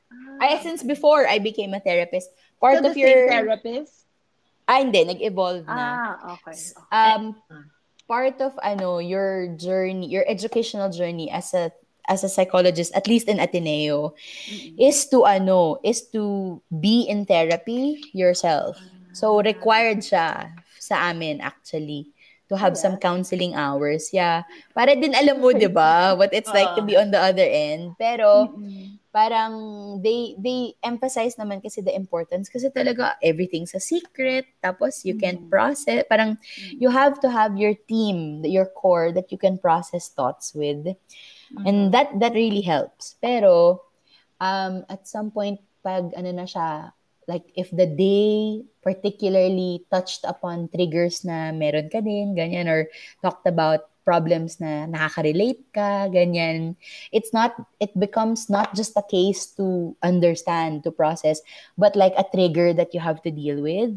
[0.41, 2.31] I since before I became a therapist,
[2.63, 4.07] part so of the your same therapist?
[4.65, 5.99] Ah, hindi, nag-evolve na.
[6.01, 6.57] Ah, okay.
[6.57, 6.89] okay.
[6.95, 7.37] Um
[8.09, 11.73] part of ano, your journey, your educational journey as a
[12.09, 14.15] as a psychologist, at least in Ateneo,
[14.49, 14.75] Mm-mm.
[14.79, 18.79] is to ano, is to be in therapy yourself.
[19.13, 22.11] So required siya sa amin actually
[22.51, 22.83] to have Yeah.
[22.83, 24.13] some counseling hours.
[24.13, 24.45] Yeah.
[24.77, 27.97] Para din alam mo, 'di ba, what it's like to be on the other end.
[27.97, 29.01] Pero Mm-mm.
[29.15, 29.55] parang
[30.03, 35.39] they they emphasize naman kasi the importance kasi talaga everything's a secret tapos you can't
[35.39, 35.51] Mhm.
[35.55, 36.35] process parang
[36.83, 40.99] you have to have your team your core that you can process thoughts with
[41.63, 43.15] and that that really helps.
[43.23, 43.87] Pero
[44.43, 46.91] um at some point pag ano na siya
[47.29, 52.89] like if the day particularly touched upon triggers na meron ka din ganyan or
[53.25, 56.77] talked about problems na nakaka-relate ka ganyan
[57.09, 61.41] it's not it becomes not just a case to understand to process
[61.81, 63.97] but like a trigger that you have to deal with.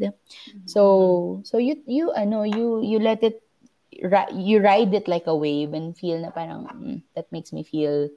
[0.64, 3.44] So so you you ano you you let it
[4.32, 8.08] you ride it like a wave and feel na parang "Mm, that makes me feel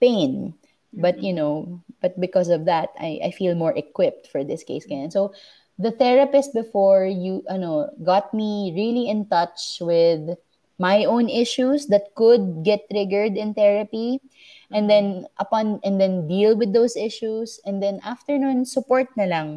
[0.00, 0.54] pain.
[0.96, 4.88] But you know but because of that I I feel more equipped for this case
[4.88, 5.12] ganyan.
[5.12, 5.36] So
[5.76, 10.40] the therapist before you ano got me really in touch with
[10.80, 14.20] my own issues that could get triggered in therapy.
[14.72, 17.60] And then upon and then deal with those issues.
[17.64, 19.48] And then after nun support na lang.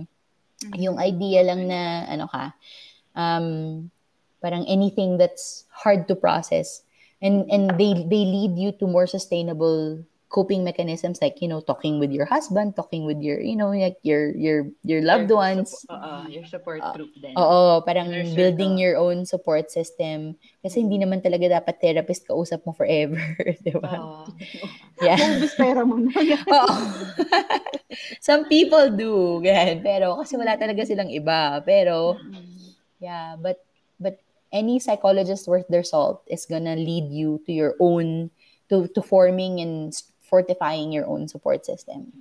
[0.76, 2.51] Yung idea lang na ano ka
[3.15, 3.88] um
[4.39, 6.83] parang anything that's hard to process
[7.19, 11.97] and and they they lead you to more sustainable coping mechanisms like you know talking
[11.97, 15.73] with your husband talking with your you know like your your your loved Your ones
[15.73, 17.33] suppo- Oo, your support Ah, group din.
[17.33, 18.37] Oo, parang circle.
[18.37, 20.37] building your own support system.
[20.61, 23.17] Kasi hindi naman talaga dapat therapist kausap mo forever,
[23.65, 23.89] di ba?
[23.97, 24.29] Oo.
[25.01, 25.17] Yeah.
[25.55, 25.95] Pera mo.
[26.55, 26.75] Oo.
[28.19, 29.79] Some people do, ganyan.
[29.79, 31.57] Pero kasi wala talaga silang iba.
[31.63, 32.19] Pero,
[32.99, 33.68] yeah, but but
[34.52, 38.32] any psychologist worth their salt is gonna lead you to your own,
[38.70, 42.14] to, to forming and fortifying your own support system.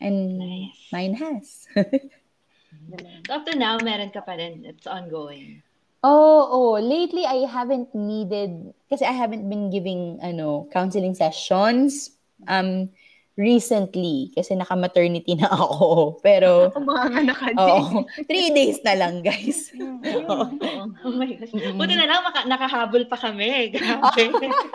[0.00, 0.88] And Nice.
[0.92, 1.68] mine has.
[1.74, 1.84] So
[3.30, 4.64] up now, meron ka pa rin.
[4.66, 5.62] It's ongoing.
[6.02, 12.18] Oh, oh, lately I haven't needed kasi I haven't been giving ano counseling sessions
[12.50, 12.90] um
[13.34, 15.76] recently kasi naka-maternity na ako.
[16.26, 19.72] Pero Ang mga anak ka oh, three days na lang, guys.
[19.74, 20.48] Oo.
[21.04, 21.50] Oh my gosh.
[21.50, 21.76] Mm-mm.
[21.76, 23.72] Buti na lang, maka- nakahabol pa kami.
[23.72, 24.30] Grabe.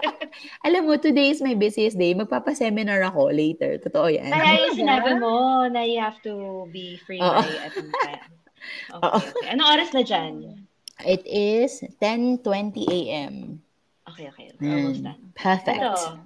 [0.68, 2.12] Alam mo, today is my busiest day.
[2.12, 3.78] Magpapa-seminar ako later.
[3.80, 4.28] Totoo yan.
[4.28, 6.34] Kaya yung sinabi mo na you have to
[6.70, 7.38] be free Oo.
[7.38, 7.74] by at.
[7.74, 8.16] Okay,
[8.98, 9.08] Oo.
[9.16, 9.48] okay.
[9.50, 10.66] Anong oras na dyan?
[11.00, 12.42] It is 10.20
[12.90, 13.62] a.m.
[14.08, 14.50] Okay, okay.
[14.58, 15.22] Almost Mm, done.
[15.34, 15.78] perfect.
[15.78, 16.18] Ito,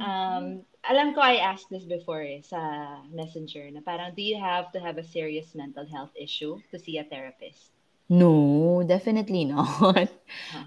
[0.00, 0.44] um,
[0.86, 2.58] alam ko I asked this before eh, sa
[3.10, 6.98] messenger na parang do you have to have a serious mental health issue to see
[6.98, 7.74] a therapist?
[8.06, 10.06] No, definitely not.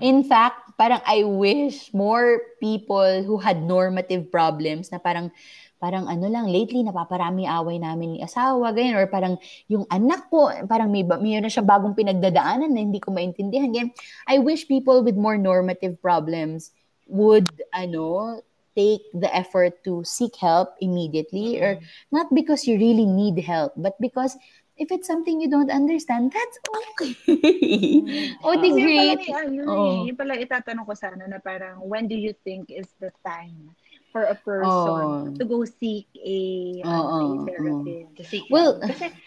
[0.04, 5.32] In fact, parang I wish more people who had normative problems na parang
[5.80, 9.40] parang ano lang lately napaparami away namin ni asawa ganyan or parang
[9.72, 13.96] yung anak ko parang may mayroon na siyang bagong pinagdadaanan na hindi ko maintindihan ganyan.
[14.28, 16.76] I wish people with more normative problems
[17.08, 18.44] would ano
[18.80, 21.76] take the effort to seek help immediately or
[22.16, 24.40] not because you really need help but because
[24.80, 26.56] if it's something you don't understand that's
[26.96, 27.12] okay.
[28.48, 29.20] oh, the Kasi great.
[29.28, 32.88] Pala, ano, eh, yung pala itatanong ko sana na parang when do you think is
[33.04, 33.76] the time
[34.16, 35.36] for a person Oh.
[35.36, 36.40] to go seek a,
[36.88, 37.46] Oo, ano, a oo.
[37.46, 38.10] therapist?
[38.16, 38.88] To seek Well, help.
[38.96, 39.12] Kasi,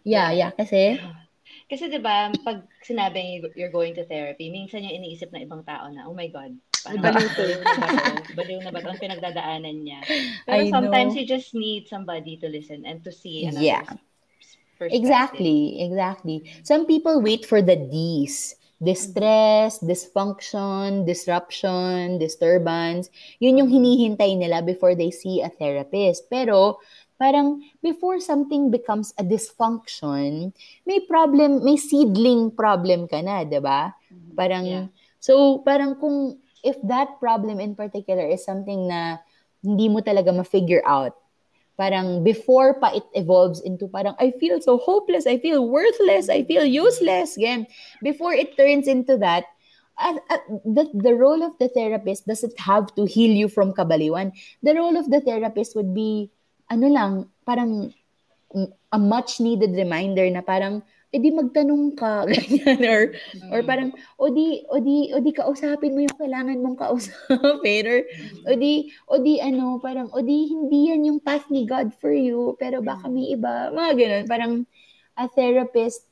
[0.00, 0.96] Yeah, yeah, kasi
[1.68, 5.92] kasi di ba pag sinabing you're going to therapy, minsan yung iniisip ng ibang tao
[5.92, 6.56] na, oh my God,
[6.86, 7.42] Baliw to.
[7.44, 8.34] baliw na ba to?
[8.36, 8.88] Baliw na ba to?
[8.88, 10.00] Ang pinagdadaanan niya.
[10.48, 11.18] Pero I sometimes know.
[11.20, 13.84] you just need somebody to listen and to see another Yeah.
[14.80, 16.40] Exactly, exactly.
[16.64, 18.56] Some people wait for the D's.
[18.80, 23.12] Distress, dysfunction, disruption, disturbance.
[23.36, 26.32] Yun yung hinihintay nila before they see a therapist.
[26.32, 26.80] Pero
[27.20, 30.56] parang before something becomes a dysfunction,
[30.88, 33.92] may problem, may seedling problem ka na, 'di ba?
[34.32, 34.86] Parang Yeah.
[35.20, 39.18] so parang kung if that problem in particular is something na
[39.64, 41.16] hindi mo talaga ma-figure out,
[41.76, 46.44] parang before pa it evolves into parang I feel so hopeless, I feel worthless, I
[46.44, 47.36] feel useless.
[47.36, 47.66] Again,
[48.04, 49.48] before it turns into that,
[49.96, 54.32] uh, uh, the, the role of the therapist doesn't have to heal you from kabaliwan.
[54.62, 56.30] The role of the therapist would be,
[56.70, 57.12] ano lang,
[57.44, 57.94] parang
[58.92, 63.02] a much needed reminder na parang edi magtanong ka ganyan or
[63.34, 63.50] Mm.
[63.50, 68.00] or parang o di o di o di kausapin mo yung kailangan mong kausapin or
[68.46, 72.14] o di o di ano parang o di hindi yan yung path ni God for
[72.14, 74.24] you pero baka may iba mga ganun.
[74.30, 74.52] Parang
[75.18, 76.06] a therapist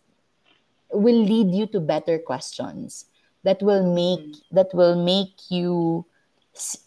[0.91, 3.07] will lead you to better questions
[3.47, 6.03] that will make that will make you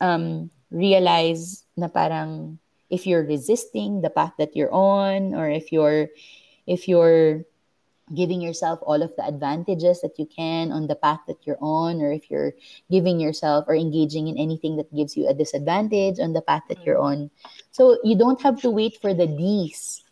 [0.04, 2.60] um realize na parang
[2.92, 6.12] if you're resisting the path that you're on or if you're
[6.68, 7.48] if you're
[8.16, 12.02] giving yourself all of the advantages that you can on the path that you're on
[12.02, 12.54] or if you're
[12.90, 16.86] giving yourself or engaging in anything that gives you a disadvantage on the path that
[16.86, 17.30] you're on.
[17.72, 20.04] So you don't have to wait for the D's.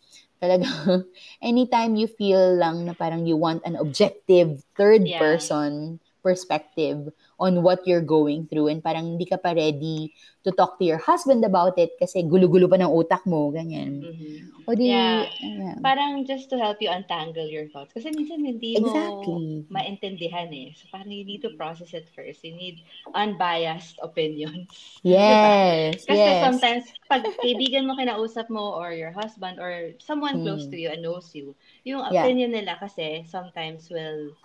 [0.42, 1.04] Talaga
[1.42, 5.18] anytime you feel lang na parang you want an objective third Yeah.
[5.18, 10.76] person perspective on what you're going through and parang hindi ka pa ready to talk
[10.78, 14.64] to your husband about it kasi gulo-gulo pa ng utak mo ganyan Mhm.
[14.64, 15.26] o di Yeah.
[15.40, 15.80] ayan.
[15.82, 17.92] Parang just to help you untangle your thoughts.
[17.92, 19.32] Kasi minsan hindi Exactly.
[19.32, 20.72] mo maintindihan eh.
[20.76, 22.44] So parang you need to process it first.
[22.44, 22.80] You need
[23.16, 24.68] unbiased opinions.
[25.02, 26.42] Yes, Kasi yes.
[26.44, 30.72] sometimes, pag kaibigan mo kinausap mo or your husband or someone close Hmm.
[30.72, 32.28] to you and knows you, yung Yeah.
[32.28, 34.36] opinion nila kasi sometimes will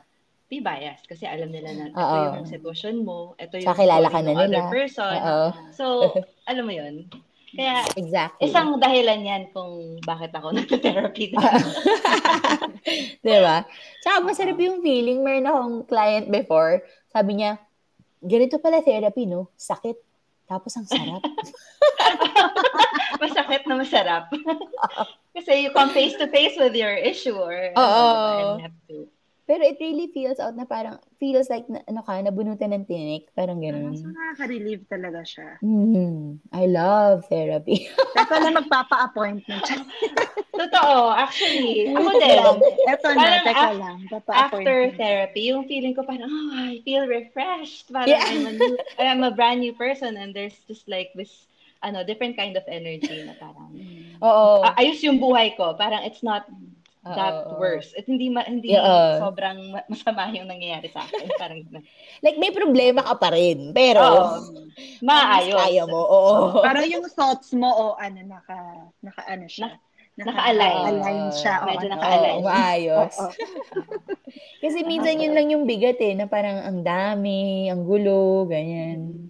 [0.45, 2.37] be biased kasi alam nila na ito Oo.
[2.37, 4.69] yung sitwasyon mo, ito yung Tsaka kilala ka na ng other nila.
[4.69, 5.15] person.
[5.17, 5.47] Oo.
[5.73, 5.85] So,
[6.49, 7.09] alam mo yun.
[7.55, 8.51] Kaya, Exactly.
[8.51, 11.33] isang dahilan yan kung bakit ako nag-therapy.
[13.25, 13.57] diba?
[14.03, 15.23] Tsaka masarap yung feeling.
[15.23, 17.57] Meron akong client before, sabi niya,
[18.21, 19.49] ganito pala therapy, no?
[19.55, 19.97] Sakit.
[20.45, 21.25] Tapos ang sarap.
[23.17, 24.29] Masakit na masarap.
[25.33, 29.09] kasi you come face to face with your issue or diba, and have to
[29.45, 33.29] Pero it really feels out na parang, feels like, na, ano ka, nabunutan ng tinik.
[33.31, 33.93] Parang So, ganun.
[33.93, 35.61] nakaka-relieve talaga siya.
[35.61, 37.85] Mm, I love therapy.
[38.17, 39.61] Teka lang, magpapa-appointment.
[40.65, 41.93] Totoo, actually.
[41.93, 42.37] Ako din.
[42.41, 42.57] lang.
[42.89, 43.97] Eto na, Parang teka af- lang.
[44.33, 47.91] After therapy, yung feeling ko parang, oh, I feel refreshed.
[47.91, 48.25] Parang Yeah.
[48.25, 51.45] I'm, a new, I'm a brand new person and there's just like this
[51.85, 53.69] ano, different kind of energy na parang,
[54.25, 54.65] Oo.
[54.65, 55.77] ah, ayos yung buhay ko.
[55.77, 56.49] Parang it's not
[57.05, 57.61] that Oo.
[57.61, 57.93] worse.
[57.93, 59.21] At hindi, ma- hindi Yeah.
[59.21, 61.29] sobrang ma- masama yung nangyayari sa akin.
[61.37, 61.61] Parang,
[62.19, 63.69] Like, may problema ka pa rin.
[63.71, 64.65] Pero, Oo.
[65.05, 65.53] maayos.
[65.55, 66.01] kaya mo.
[66.01, 66.33] Oo.
[66.59, 68.57] Parang yung thoughts mo, o ano, naka,
[68.99, 69.69] naka ano siya.
[70.15, 70.95] naka-align.
[70.97, 71.55] align siya.
[71.61, 71.93] o Medyo ano.
[71.93, 72.35] naka-align.
[72.35, 73.13] Oo, maayos.
[74.63, 79.29] Kasi minsan yun lang yung bigat eh, na parang ang dami, ang gulo, ganyan.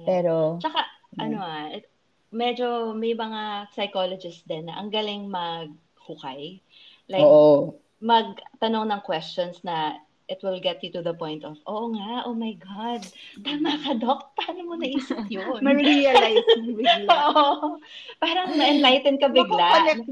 [0.00, 0.80] Pero, Tsaka,
[1.18, 1.90] ano ah, it-
[2.30, 6.62] medyo may mga psychologists din na ang galing maghukay.
[7.06, 7.78] Like, oo.
[8.02, 9.94] magtanong ng questions na
[10.26, 13.02] it will get you to the point of, oo nga, oh my God,
[13.46, 14.34] tama ka, Doc.
[14.34, 15.62] Paano mo naisip yun?
[15.62, 17.14] Ma-realize mo bigla.
[17.30, 17.78] Oo.
[18.18, 20.02] Parang na-enlighten ka bigla.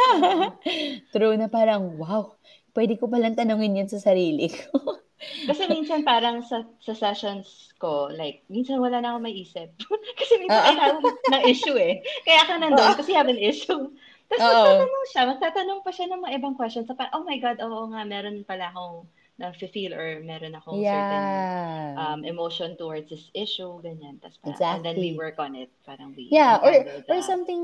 [1.14, 2.38] True na parang, wow,
[2.78, 5.02] pwede ko palang tanongin yan sa sarili ko.
[5.20, 9.68] Kasi minsan parang sa, sa sessions ko, like, minsan wala na ako maisip.
[10.16, 10.66] kasi minsan Oo.
[10.70, 12.00] kailangan ng issue eh.
[12.24, 13.90] Kaya ka nandun kasi you have an issue.
[14.30, 14.50] Tapos Oo.
[14.54, 16.86] magtatanong siya, magtatanong pa siya ng mga ibang questions.
[16.86, 19.10] So, parang, oh my God, oo nga, meron pala akong
[19.40, 21.96] na-feel or meron akong certain yeah.
[21.98, 24.22] um, emotion towards this issue, ganyan.
[24.22, 25.18] Tapos parang, and then we Exactly.
[25.18, 25.72] work on it.
[25.82, 27.62] Parang we yeah, or, untangle or something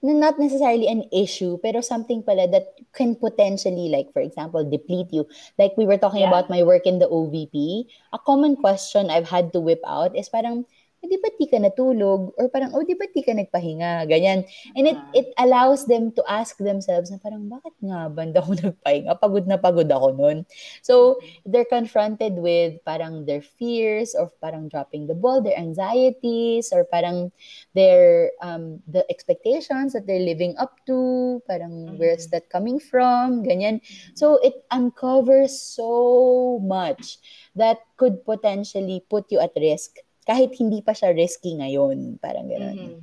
[0.00, 5.28] not necessarily an issue, pero something pala that can potentially, like, for example, deplete you.
[5.60, 6.32] Like we were talking Yeah.
[6.32, 10.32] about my work in the OVP, a common question I've had to whip out is
[10.32, 10.64] parang,
[11.02, 12.36] eh, di ba't di ka natulog?
[12.36, 14.04] Or parang, oh, di ba't di ka nagpahinga?
[14.08, 14.44] Ganyan.
[14.76, 15.18] And it Ah.
[15.20, 19.12] it allows them to ask themselves na parang, bakit nga ba hindi ako nagpahinga?
[19.16, 20.38] Pagod na pagod ako nun.
[20.84, 26.84] So, they're confronted with parang their fears or parang dropping the ball, their anxieties, or
[26.84, 27.32] parang
[27.74, 33.42] their, um, the expectations that they're living up to, parang where's that coming from?
[33.42, 33.80] Ganyan.
[34.14, 37.18] So, it uncovers so much
[37.56, 39.96] that could potentially put you at risk
[40.28, 42.20] kahit hindi pa siya risky ngayon.
[42.20, 42.76] Parang gano'n.
[42.76, 43.00] Mhm.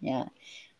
[0.00, 0.26] Yeah.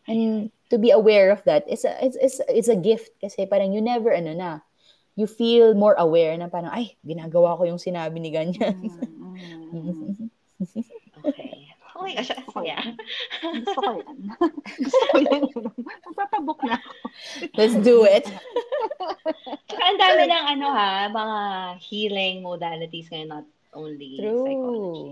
[0.09, 3.71] And to be aware of that is a it's, it's, it's a gift kasi parang
[3.71, 4.51] you never ano na
[5.13, 8.77] you feel more aware na parang ay ginagawa ko yung sinabi ni ganyan.
[9.71, 10.29] Mm,
[11.21, 11.69] Okay.
[11.93, 12.97] Oh my gosh, saya.
[13.61, 14.17] Gusto ko yan.
[14.89, 15.41] Gusto ko yan.
[15.77, 16.91] Magpapabook na ako.
[17.53, 18.25] Let's do it.
[19.69, 21.39] Tsaka ang dami ng ano ha, mga
[21.77, 23.45] healing modalities ngayon, not
[23.77, 24.41] only True.
[24.41, 25.05] psychology.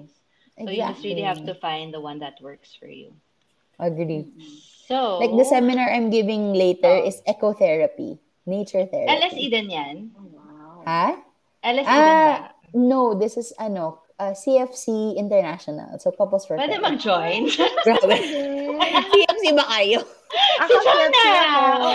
[0.60, 3.16] So you just really have to find the one that works for you.
[3.80, 4.28] Agree.
[4.92, 7.08] So, Like the seminar I'm giving later Oh.
[7.08, 9.14] is ecotherapy, nature therapy.
[9.16, 9.96] LSE din yan?
[10.36, 10.84] Wow.
[10.84, 11.06] Ha?
[11.64, 12.20] LSE din ba?
[12.20, 12.36] Ah,
[12.74, 15.96] no, this is ano, uh, CFC International.
[16.02, 16.84] So couples for Pwede Therapy.
[16.84, 17.42] mag-join?
[17.88, 18.18] Grabe.
[19.16, 20.04] CFC ba kayo?
[20.60, 21.24] Ako, Sana!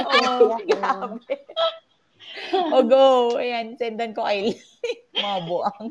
[0.01, 0.47] Ako, Oo.
[0.73, 1.35] Grabe.
[2.53, 3.07] O go.
[3.43, 4.55] Ayan, sendan ko kay
[5.15, 5.87] mga buang.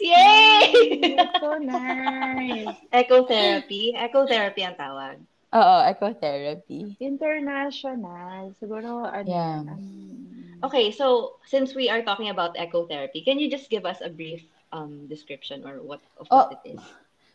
[0.00, 1.16] Yay!
[1.40, 2.76] so nice.
[2.92, 3.92] Ecotherapy.
[3.94, 5.16] Ecotherapy ang tawag.
[5.52, 6.96] Oo, ecotherapy.
[6.98, 8.56] International.
[8.56, 9.60] Siguro, ano, Yeah.
[9.68, 14.08] um, Okay, so since we are talking about ecotherapy, can you just give us a
[14.08, 16.46] brief um, description or what of Oh.
[16.48, 16.82] what it is?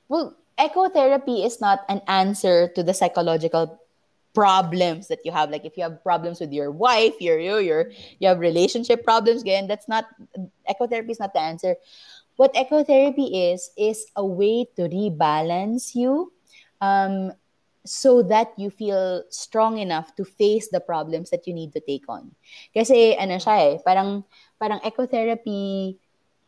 [0.08, 3.84] Well, ecotherapy is not an answer to the psychological
[4.34, 5.50] problems that you have.
[5.50, 9.42] Like if you have problems with your wife, your you, your you have relationship problems,
[9.42, 10.06] again, that's not
[10.70, 11.76] ecotherapy is not the answer.
[12.38, 16.32] What ecotherapy is is a way to rebalance you
[16.82, 17.34] um,
[17.86, 22.06] so that you feel strong enough to face the problems that you need to take
[22.08, 22.36] on.
[22.76, 24.24] Kasi ano siya eh, parang
[24.62, 25.98] parang ecotherapy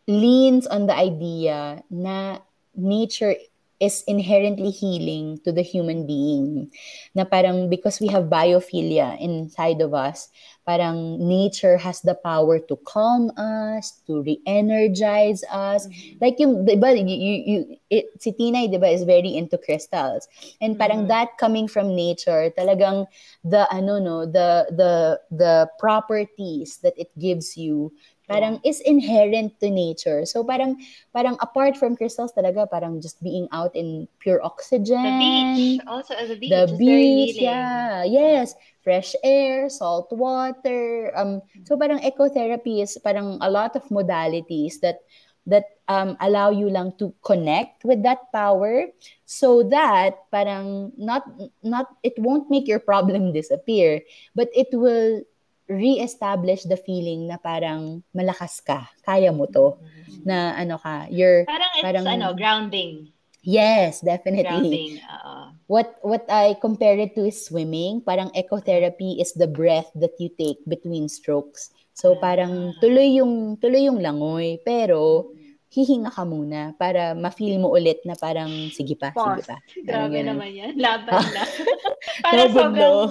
[0.05, 2.41] leans on the idea na
[2.73, 3.33] nature
[3.79, 6.69] is inherently healing to the human being.
[7.15, 10.27] Na parang because we have biophilia inside of us,
[10.67, 15.87] parang nature has the power to calm us, to re-energize us.
[16.19, 17.59] Like yung, di ba, you, you,
[17.89, 20.27] it, si Tinay, di ba, is very into crystals.
[20.61, 21.09] And parang Mhm.
[21.09, 23.07] that coming from nature, talagang
[23.47, 27.91] the, ano no, the, the, the properties that it gives you,
[28.29, 30.25] parang is inherent to nature.
[30.25, 30.77] So parang
[31.11, 35.01] parang apart from crystals talaga parang just being out in pure oxygen.
[35.01, 38.05] The beach, also as a beach, The is very beach, yeah.
[38.05, 38.53] Yes,
[38.85, 41.11] fresh air, salt water.
[41.17, 45.01] Um so parang ecotherapy is parang a lot of modalities that
[45.49, 48.85] that um allow you lang to connect with that power
[49.25, 51.25] so that parang not
[51.63, 54.01] not it won't make your problem disappear
[54.35, 55.21] but it will
[55.69, 59.77] re-establish the feeling na parang malakas ka, kaya mo to,
[60.25, 63.13] na ano ka, you're, Parang it's Parang- ano, grounding.
[63.45, 64.43] yes, definitely.
[64.43, 64.93] Grounding.
[64.99, 65.35] oo.
[65.69, 68.01] What what I compare it to is swimming.
[68.01, 71.69] Parang ecotherapy is the breath that you take between strokes.
[71.93, 75.29] So parang tuloy yung tuloy yung langoy, pero
[75.69, 79.45] hihinga ka muna para ma-feel mo ulit na parang sige pa, sige Pause.
[79.45, 79.57] pa.
[79.61, 80.27] Parang Grabe ganun.
[80.33, 80.73] naman yan.
[80.81, 81.43] Laban na.
[82.25, 83.09] Para Laban sobrang,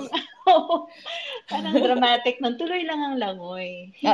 [1.50, 2.58] parang dramatic nun.
[2.58, 3.94] Tuloy lang ang langoy.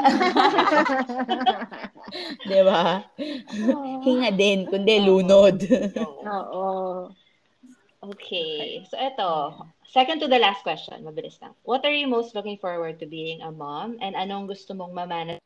[2.49, 3.01] Di ba?
[4.05, 5.59] Hinga din, kundi lunod.
[6.29, 7.09] Oo.
[8.05, 8.85] Okay.
[8.93, 9.33] So, eto.
[9.89, 11.01] Second to the last question.
[11.07, 11.57] Mabilis lang.
[11.65, 13.97] What are you most looking forward to being a mom?
[14.05, 15.41] And anong gusto mong mamanage?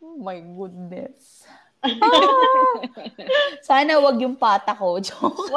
[0.00, 1.44] Oh my goodness.
[3.68, 4.96] Sana wag yung pata ko.
[5.04, 5.36] Joke.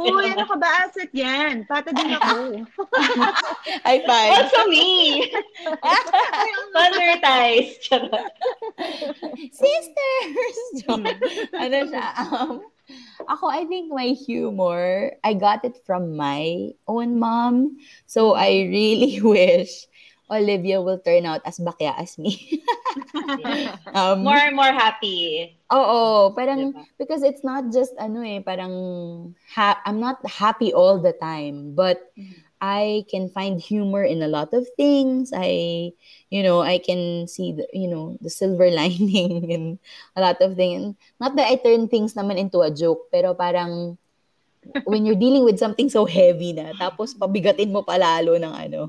[0.00, 0.88] Uy, ano ka ba?
[0.88, 1.68] Asset yan.
[1.68, 2.64] Pata din ako.
[3.84, 4.32] High five.
[4.32, 5.28] Also me!
[6.72, 7.76] Mother ties.
[9.52, 10.56] Sisters!
[10.88, 11.04] Joke.
[11.52, 12.06] ano siya?
[12.16, 12.64] Um,
[13.28, 17.76] ako, I think my humor, I got it from my own mom.
[18.08, 19.84] So, I really wish
[20.30, 22.62] Olivia will turn out as bakya as me.
[23.94, 25.54] Um, More, more happy.
[25.72, 26.84] Oo, parang Diba?
[26.98, 28.74] because it's not just ano eh, parang
[29.54, 31.98] ha- I'm not happy all the time, but
[32.60, 35.32] I can find humor in a lot of things.
[35.34, 35.92] I,
[36.30, 39.62] you know, I can see the, you know, the silver lining in
[40.16, 40.96] a lot of things.
[41.20, 43.98] Not that I turn things naman into a joke, pero parang
[44.84, 48.80] when you're dealing with something so heavy na, tapos pabigatin mo palalo ng ano,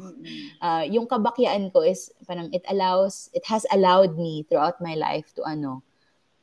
[0.61, 5.30] uh, yung kabakyaan ko is parang it allows, it has allowed me throughout my life
[5.36, 5.84] to ano,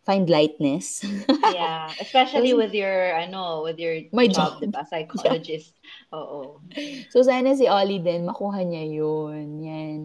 [0.04, 1.02] find lightness.
[1.52, 1.92] Yeah.
[2.00, 4.62] Especially with your, ano, with your My job, job.
[4.62, 4.82] diba?
[4.90, 5.76] Psychologist.
[6.10, 6.58] Oo.
[7.12, 9.62] so sana si Ollie din, makuha niya yun.
[9.62, 9.98] Yan.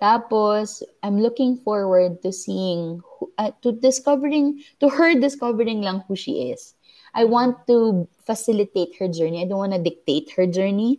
[0.00, 6.14] Tapos, I'm looking forward to seeing, who, uh, to discovering, to her discovering lang who
[6.14, 6.78] she is.
[7.14, 9.42] I want to facilitate her journey.
[9.42, 10.98] I don't want to dictate her journey.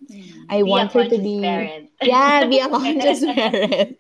[0.50, 1.42] I Be want her to be...
[1.42, 1.90] parent.
[2.02, 3.98] Yeah, be a conscious parent.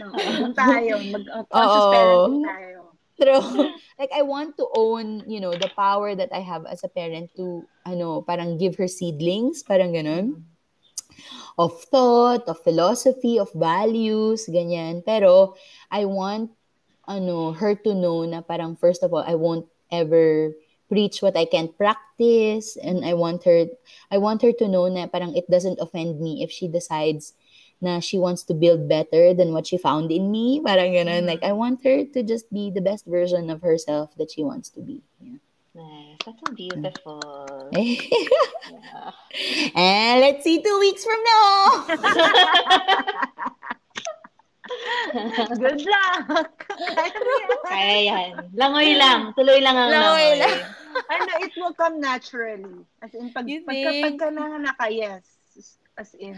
[0.00, 1.00] Doon tayo.
[1.00, 1.92] Mag-conscious Oo.
[1.94, 2.80] parenting tayo.
[3.16, 3.72] True.
[3.98, 7.32] like I want to own, you know, the power that I have as a parent
[7.36, 10.44] to ano, parang give her seedlings, parang ganun.
[11.56, 15.00] Of thought, of philosophy, of values, ganyan.
[15.00, 15.56] Pero
[15.88, 16.52] I want
[17.08, 20.52] ano, her to know na parang first of all, I won't ever
[20.88, 23.66] preach what I can't practice and I want her
[24.10, 27.34] I want her to know na parang it doesn't offend me if she decides
[27.80, 30.60] na she wants to build better than what she found in me.
[30.64, 31.24] Parang ganun.
[31.24, 31.28] Mm-hmm.
[31.28, 34.70] Like, I want her to just be the best version of herself that she wants
[34.70, 35.02] to be.
[35.20, 35.36] Yeah.
[35.76, 36.16] Nice.
[36.24, 37.20] That's so beautiful.
[38.66, 39.12] Yeah.
[39.76, 41.86] and let's see two weeks from now.
[45.62, 46.52] Good luck!
[46.68, 47.50] Kaya mo yan.
[47.64, 48.30] Kaya yan.
[48.54, 49.20] Langoy lang.
[49.34, 50.40] Tuloy lang ang Langoy langoy.
[50.42, 50.58] lang.
[51.14, 52.84] ano, it will come naturally.
[53.02, 54.02] As in, pag, You pagka, think?
[54.16, 55.24] pagka nanganak ka, yes.
[55.96, 56.36] As in,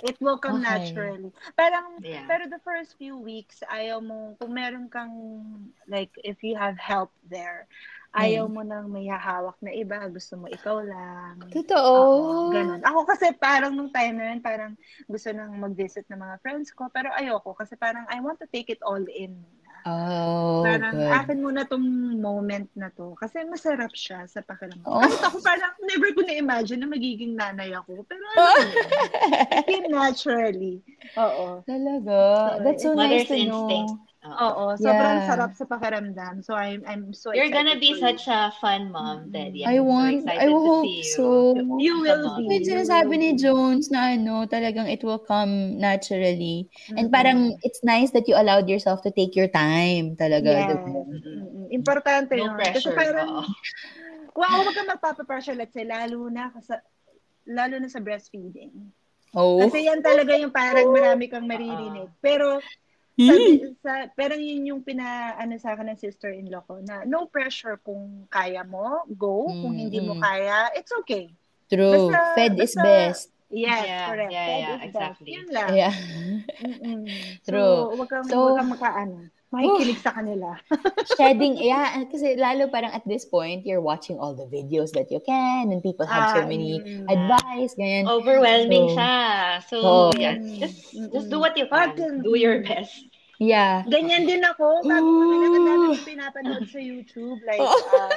[0.00, 0.68] it will come Okay.
[0.72, 1.28] naturally.
[1.56, 2.24] Parang, Yeah.
[2.24, 5.12] pero the first few weeks, ayaw mo, kung meron kang,
[5.84, 7.68] like, if you have help there,
[8.14, 11.42] ayaw mo nang may hahawak na iba, gusto mo ikaw lang.
[11.50, 11.94] Totoo.
[11.98, 12.80] Oo, ganun.
[12.80, 14.72] Ako kasi parang nung time na yun, parang
[15.04, 18.70] gusto nang mag-visit ng mga friends ko, pero ayoko kasi parang I want to take
[18.70, 19.34] it all in.
[19.84, 21.12] Oh, Parang good.
[21.12, 21.84] akin muna tong
[22.16, 23.12] moment na to.
[23.20, 24.80] Kasi masarap siya sa pakiramdam.
[24.88, 24.96] Oh.
[25.04, 28.00] Kahit ako parang never ko na-imagine na magiging nanay ako.
[28.08, 28.80] Pero ano yun?
[29.60, 30.80] It came naturally.
[31.20, 31.60] Oo.
[31.68, 32.16] Talaga.
[32.16, 33.92] So, That's so nice to instinct.
[33.92, 34.00] know.
[34.24, 34.72] Oo.
[34.80, 35.28] Sobrang Yeah.
[35.28, 36.40] sarap sa pakiramdam.
[36.40, 38.00] So I'm I'm so You're gonna excited be you.
[38.00, 39.32] such a fun mom, Mm.
[39.36, 39.60] Teddy.
[39.68, 41.12] I I'm want, so I hope see you.
[41.12, 41.24] so.
[41.76, 42.44] You will be.
[42.48, 43.30] Yung you sinasabi will ni.
[43.36, 46.72] Jones na ano, talagang it will come naturally.
[46.88, 47.12] And Mhm.
[47.12, 50.48] parang it's nice that you allowed yourself to take your time talaga.
[50.48, 50.72] Yes.
[50.72, 50.88] diba?
[50.88, 51.68] Mm-mm.
[51.68, 52.56] Importante No yun.
[52.56, 52.80] pressure.
[52.80, 53.44] Kasi parang, Oo.
[54.40, 56.72] wow, huwag kang magpapapressure, let's say, lalo na, kasi,
[57.44, 58.72] lalo na sa breastfeeding.
[59.36, 59.60] Oh.
[59.60, 62.08] Kasi yan talaga yung parang marami kang maririnig.
[62.24, 62.62] Pero,
[63.16, 63.46] sabi,
[63.78, 65.04] sa, parang yun yung pina,
[65.34, 69.46] ano sa akin ng sister-in-law ko, na no pressure kung kaya mo, go.
[69.46, 71.30] Kung hindi mo kaya, it's okay.
[71.66, 72.10] True.
[72.10, 73.24] Basta- Fed is basta- best.
[73.54, 74.32] Yes, Yeah, correct.
[74.32, 74.84] yeah, yeah, is best.
[74.90, 75.28] exactly.
[75.30, 75.68] Yun lang.
[75.72, 75.94] Yeah.
[77.46, 77.76] True.
[77.92, 79.18] So, wag kang, So- wag kang makaano.
[79.54, 80.58] Makikinig sa kanila.
[81.16, 85.22] Shedding, yeah, kasi lalo parang at this point, you're watching all the videos that you
[85.22, 88.10] can and people have so Ah, many advice, ganyan.
[88.10, 89.16] Overwhelming So- siya.
[89.70, 90.10] So, Oo.
[90.18, 90.78] yeah, Mm, just,
[91.14, 91.94] just do what you can.
[92.20, 93.13] Do your best.
[93.42, 93.82] Yeah.
[93.90, 94.86] Ganyan din ako.
[94.86, 95.90] Bago kami lang, ang dami Ooh.
[95.98, 97.38] kong pinapanood sa YouTube.
[97.42, 97.74] Like, Oh.
[97.74, 98.10] um,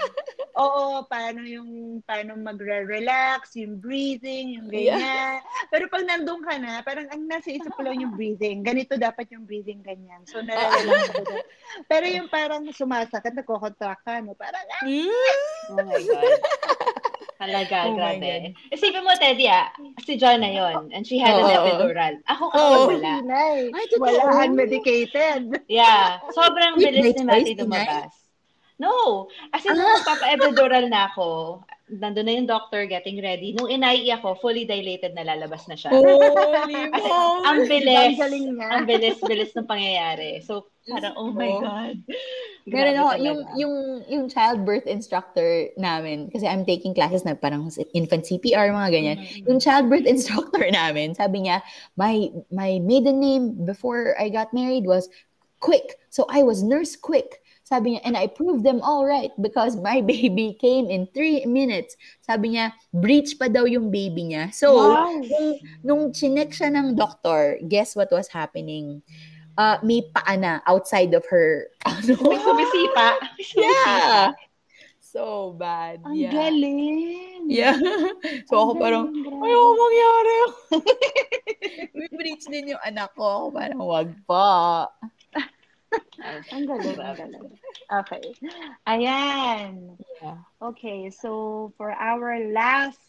[0.58, 5.42] oo, paano yung, paano magre-relax, yung breathing, yung ganyan.
[5.74, 8.62] Pero pag nandun ka na, parang ang nasa isip ko lang yung breathing.
[8.62, 10.22] Ganito dapat yung breathing, ganyan.
[10.30, 11.46] So, ako doon.
[11.90, 14.38] Pero yung parang sumasakit, nagkocontract ka, no?
[14.38, 14.86] Parang, ah,
[15.74, 16.42] Oh my God.
[17.38, 18.58] Talaga, Oh grabe.
[18.74, 19.70] Isipin mo, Teddy, ah,
[20.02, 21.54] si John na yun, and she had an Oo.
[21.54, 22.14] epidural.
[22.26, 22.54] Ako Oo.
[22.54, 23.14] kapag wala.
[23.78, 24.10] Ay, totoo.
[24.10, 25.42] Wala, unmedicated.
[25.70, 27.54] Yeah, sobrang bilis ni Tinay?
[27.54, 28.14] lumabas.
[28.78, 33.56] No, as in, nung magpapa-epidural na ako, nandun na yung doctor getting ready.
[33.56, 35.96] Nung inai ako, fully dilated na lalabas na siya.
[35.96, 36.20] Holy
[36.96, 37.10] Kasi
[37.48, 38.16] ang bilis,
[38.60, 40.44] Ang bilis-bilis ng pangyayari.
[40.44, 41.48] So, parang, oh my.
[41.48, 41.96] God.
[42.68, 43.24] Ako, talaga.
[43.24, 43.76] yung, yung,
[44.12, 49.18] yung childbirth instructor namin, kasi I'm taking classes na parang infant CPR, mga ganyan.
[49.24, 49.48] Mhm.
[49.48, 51.64] Yung childbirth instructor namin, sabi niya,
[51.96, 55.08] my, my maiden name before I got married was
[55.60, 55.98] Quick.
[56.14, 57.42] So I was Nurse Quick.
[57.68, 62.00] Sabi niya, and I proved them all right because my baby came in three minutes.
[62.24, 64.56] Sabi niya, breach pa daw yung baby niya.
[64.56, 65.20] So, Wow.
[65.20, 65.50] nung,
[65.84, 69.04] nung chinek siya ng doctor, guess what was happening?
[69.60, 71.68] Uh, may paa na outside of her.
[71.84, 72.16] Ano?
[72.24, 73.08] May sumisipa.
[73.58, 74.32] Yeah.
[75.02, 76.06] So bad.
[76.06, 76.30] Ang yeah.
[76.32, 76.88] galing.
[77.50, 77.74] Yeah.
[78.48, 79.44] so ako Ang parang, galing, grabe.
[79.44, 80.38] ayoko mangyari.
[81.98, 83.26] May breach din yung anak ko.
[83.26, 84.86] Ako parang, wag pa.
[86.54, 87.54] Ang galing, ang galing.
[87.88, 88.26] Okay.
[88.90, 89.96] Ayan.
[90.22, 90.42] Yeah.
[90.60, 93.00] Okay, so for our last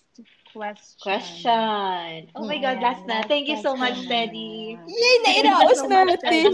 [0.53, 1.01] question.
[1.01, 2.29] Question.
[2.35, 3.25] Oh my God, last na.
[3.25, 4.77] Thank you so much, Teddy.
[4.77, 6.53] Yay, nairaos natin.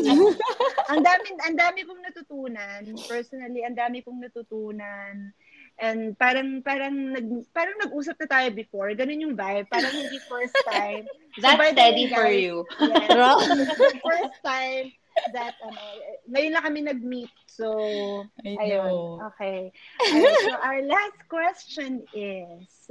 [0.92, 2.82] ang dami ang dami kong natutunan.
[3.08, 5.34] Personally, ang dami kong natutunan.
[5.74, 8.94] And parang parang nag parang nag-usap na tayo before.
[8.94, 9.66] Ganun yung vibe.
[9.66, 11.06] Parang hindi first time.
[11.34, 12.62] So, That's Teddy way, for you.
[12.78, 13.66] Yes.
[14.06, 14.94] first time
[15.32, 15.80] that ano,
[16.30, 17.32] ngayon lang kami nag-meet.
[17.46, 18.74] So, I ayun.
[18.84, 19.22] know.
[19.34, 19.72] Okay.
[20.42, 22.90] So our last question is,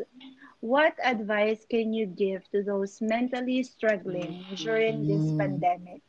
[0.61, 5.37] what advice can you give to those mentally struggling during this Mm.
[5.37, 6.01] pandemic?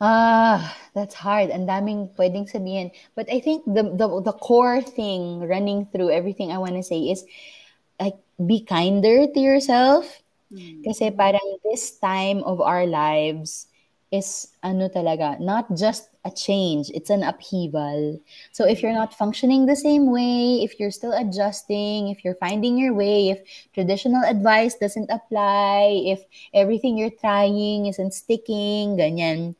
[0.00, 1.50] Ah, that's hard.
[1.50, 2.90] Ang daming pwedeng sabihin.
[3.14, 6.98] But I think the, the the core thing running through everything I want to say
[7.10, 7.22] is
[8.00, 10.21] like be kinder to yourself.
[10.84, 13.66] Kasi parang this time of our lives
[14.12, 18.20] is ano talaga, not just a change, it's an upheaval.
[18.52, 22.76] So if you're not functioning the same way, if you're still adjusting, if you're finding
[22.76, 23.40] your way, if
[23.72, 29.56] traditional advice doesn't apply, if everything you're trying isn't sticking, ganyan,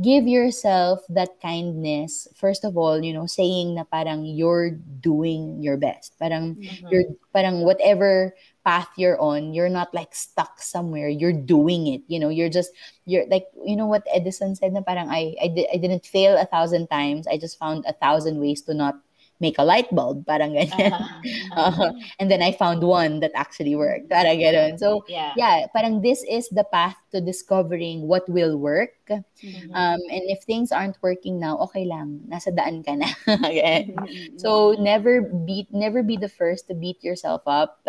[0.00, 2.28] give yourself that kindness.
[2.34, 6.14] First of all, you know, saying na parang you're doing your best.
[6.18, 6.86] Parang Mhm.
[6.90, 8.34] you're parang whatever
[8.70, 11.10] path you're on, you're not like stuck somewhere.
[11.10, 12.02] You're doing it.
[12.06, 12.70] You know, you're just
[13.04, 16.38] you're like you know what Edison said na parang I I, di- I didn't fail
[16.38, 17.26] a thousand times.
[17.26, 18.94] I just found a thousand ways to not
[19.40, 20.92] make a light bulb, parang ganyan.
[21.56, 21.90] Uh-huh.
[21.90, 24.08] Uh, and then I found one that actually worked.
[24.08, 24.78] Parang ganun.
[24.78, 25.32] So, Yeah.
[25.36, 28.94] yeah, parang this is the path to discovering what will work.
[29.10, 29.72] Mhm.
[29.74, 32.22] Um, and if things aren't working now, okay lang.
[32.28, 33.08] Nasa daan ka na.
[33.50, 33.90] Okay?
[34.36, 37.82] So never beat never be the first to beat yourself up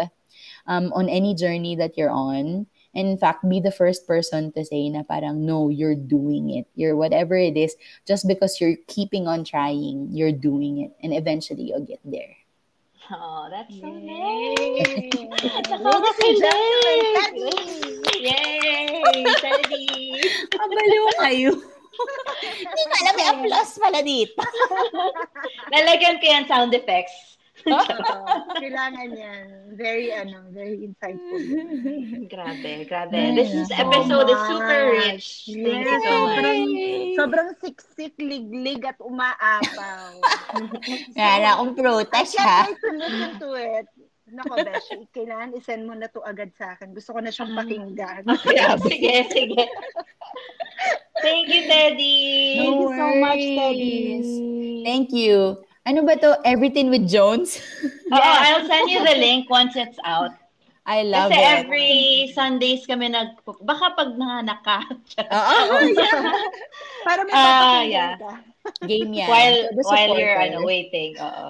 [0.67, 2.67] um, on any journey that you're on.
[2.93, 6.67] And in fact, be the first person to say na parang no, you're doing it.
[6.75, 10.91] You're whatever it is, just because you're keeping on trying, you're doing it.
[11.01, 12.35] And eventually you'll get there.
[13.11, 15.15] Oh, that's so Yay!
[15.27, 15.51] nice.
[15.67, 16.45] Nakakakilig.
[18.23, 19.23] Yay!
[19.39, 20.21] Teddy!
[21.19, 21.51] Kayo.
[21.51, 24.39] Hindi ko alam, may applause pala dito.
[25.75, 27.30] Lalagyan ko yan sound effects.
[28.61, 29.45] Kailangan yan.
[29.77, 31.41] Very, ano, very insightful.
[32.33, 33.15] grabe, grabe.
[33.15, 35.27] Ay, This is so episode is super rich.
[35.47, 36.35] Thank you Yes, so much.
[36.35, 36.61] sobrang,
[37.17, 40.11] sobrang siksik, liglig, at umaapaw.
[41.17, 42.59] Kaya akong can't ha?
[42.67, 43.87] listen to it.
[44.31, 46.95] Nako, Beshi, kailangan isend mo na to agad sa akin.
[46.95, 48.23] Gusto ko na siyang pakinggan.
[48.79, 49.63] sige, sige.
[51.19, 52.19] Thank you, Teddy.
[52.57, 53.59] Thank you so much, worries.
[53.59, 54.83] Teddy.
[54.87, 55.59] Thank you.
[55.85, 56.37] Ano ba to?
[56.45, 57.57] Everything with Jones?
[58.13, 60.31] Oo, I'll send you the link once it's out.
[60.85, 61.45] I love Kasi it.
[61.61, 61.91] every
[62.33, 63.37] Sundays kami nag...
[63.45, 64.81] Baka pag nanganak ka.
[65.37, 65.57] Oo,
[67.05, 68.13] Para may Ah, papakinggan yeah.
[68.17, 68.33] ka.
[68.85, 69.25] game yan.
[69.29, 71.17] while the while you're ano, waiting.
[71.17, 71.49] Oo.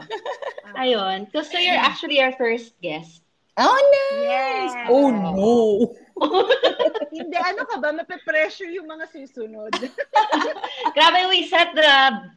[0.80, 1.28] Ayun.
[1.32, 3.20] So, so you're actually our first guest.
[3.60, 4.72] Oh, nice!
[4.72, 4.88] Yes.
[4.88, 5.92] Oh, no!
[7.16, 7.92] Hindi, ano ka ba?
[7.92, 9.74] Mape-pressure yung mga susunod.
[10.96, 11.92] Grabe, we set the,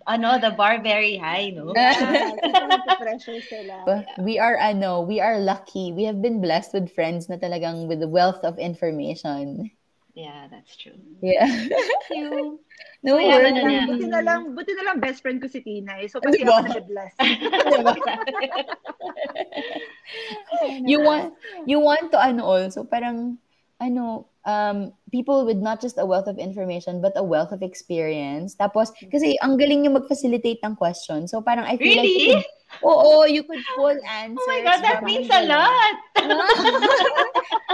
[0.09, 1.73] ano, the bar very high, no?
[1.77, 4.05] Yeah, mape-pressure sila.
[4.19, 5.93] We are, ano, we are lucky.
[5.93, 9.70] We have been blessed with friends na talagang with the wealth of information.
[10.15, 10.94] Yeah, that's true.
[11.19, 11.51] Yeah.
[11.51, 12.62] Thank you.
[13.02, 13.51] No Kaya worries.
[13.51, 13.82] ano na.
[13.90, 15.98] Buti na lang, buti na lang best friend ko si Tina.
[15.98, 16.06] eh.
[16.06, 16.62] So, kasi Diba?
[16.62, 17.15] ako na-bless.
[20.86, 21.35] you want
[21.66, 23.43] you want to ano also parang
[23.82, 28.55] ano um people with not just a wealth of information but a wealth of experience
[28.55, 32.38] tapos kasi ang galing niyo mag-facilitate ng question so parang I feel like Really?
[32.38, 32.46] could,
[32.84, 35.94] oo you could pull answers Oh my God, that means a lot.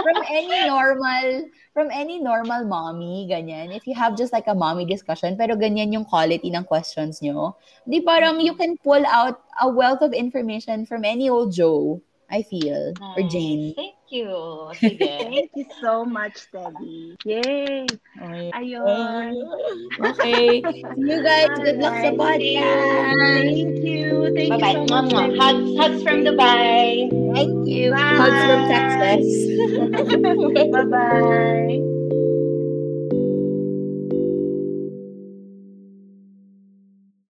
[0.01, 1.25] from any normal
[1.75, 5.91] from any normal mommy ganyan if you have just like a mommy discussion pero ganyan
[5.91, 7.53] yung quality ng questions nyo
[7.85, 11.99] di parang you can pull out a wealth of information from any old Joe
[12.31, 13.27] I feel or.
[13.27, 14.29] Jane Thank you.
[14.75, 14.99] Sige.
[14.99, 17.15] Thank you so much, Teddy.
[17.25, 17.87] Yay!
[18.53, 19.33] Ayun.
[19.99, 20.61] Okay.
[20.61, 21.55] See you guys.
[21.57, 23.15] Good luck sa podcast.
[23.41, 24.31] Thank you.
[24.35, 24.75] Thank Bye-bye.
[24.75, 25.09] you so much.
[25.11, 25.27] Mwah.
[25.39, 27.09] Hugs, hugs from Dubai.
[27.33, 27.91] Thank you.
[27.95, 28.19] Bye.
[28.19, 29.25] Hugs from Texas.
[30.75, 31.90] Bye-bye.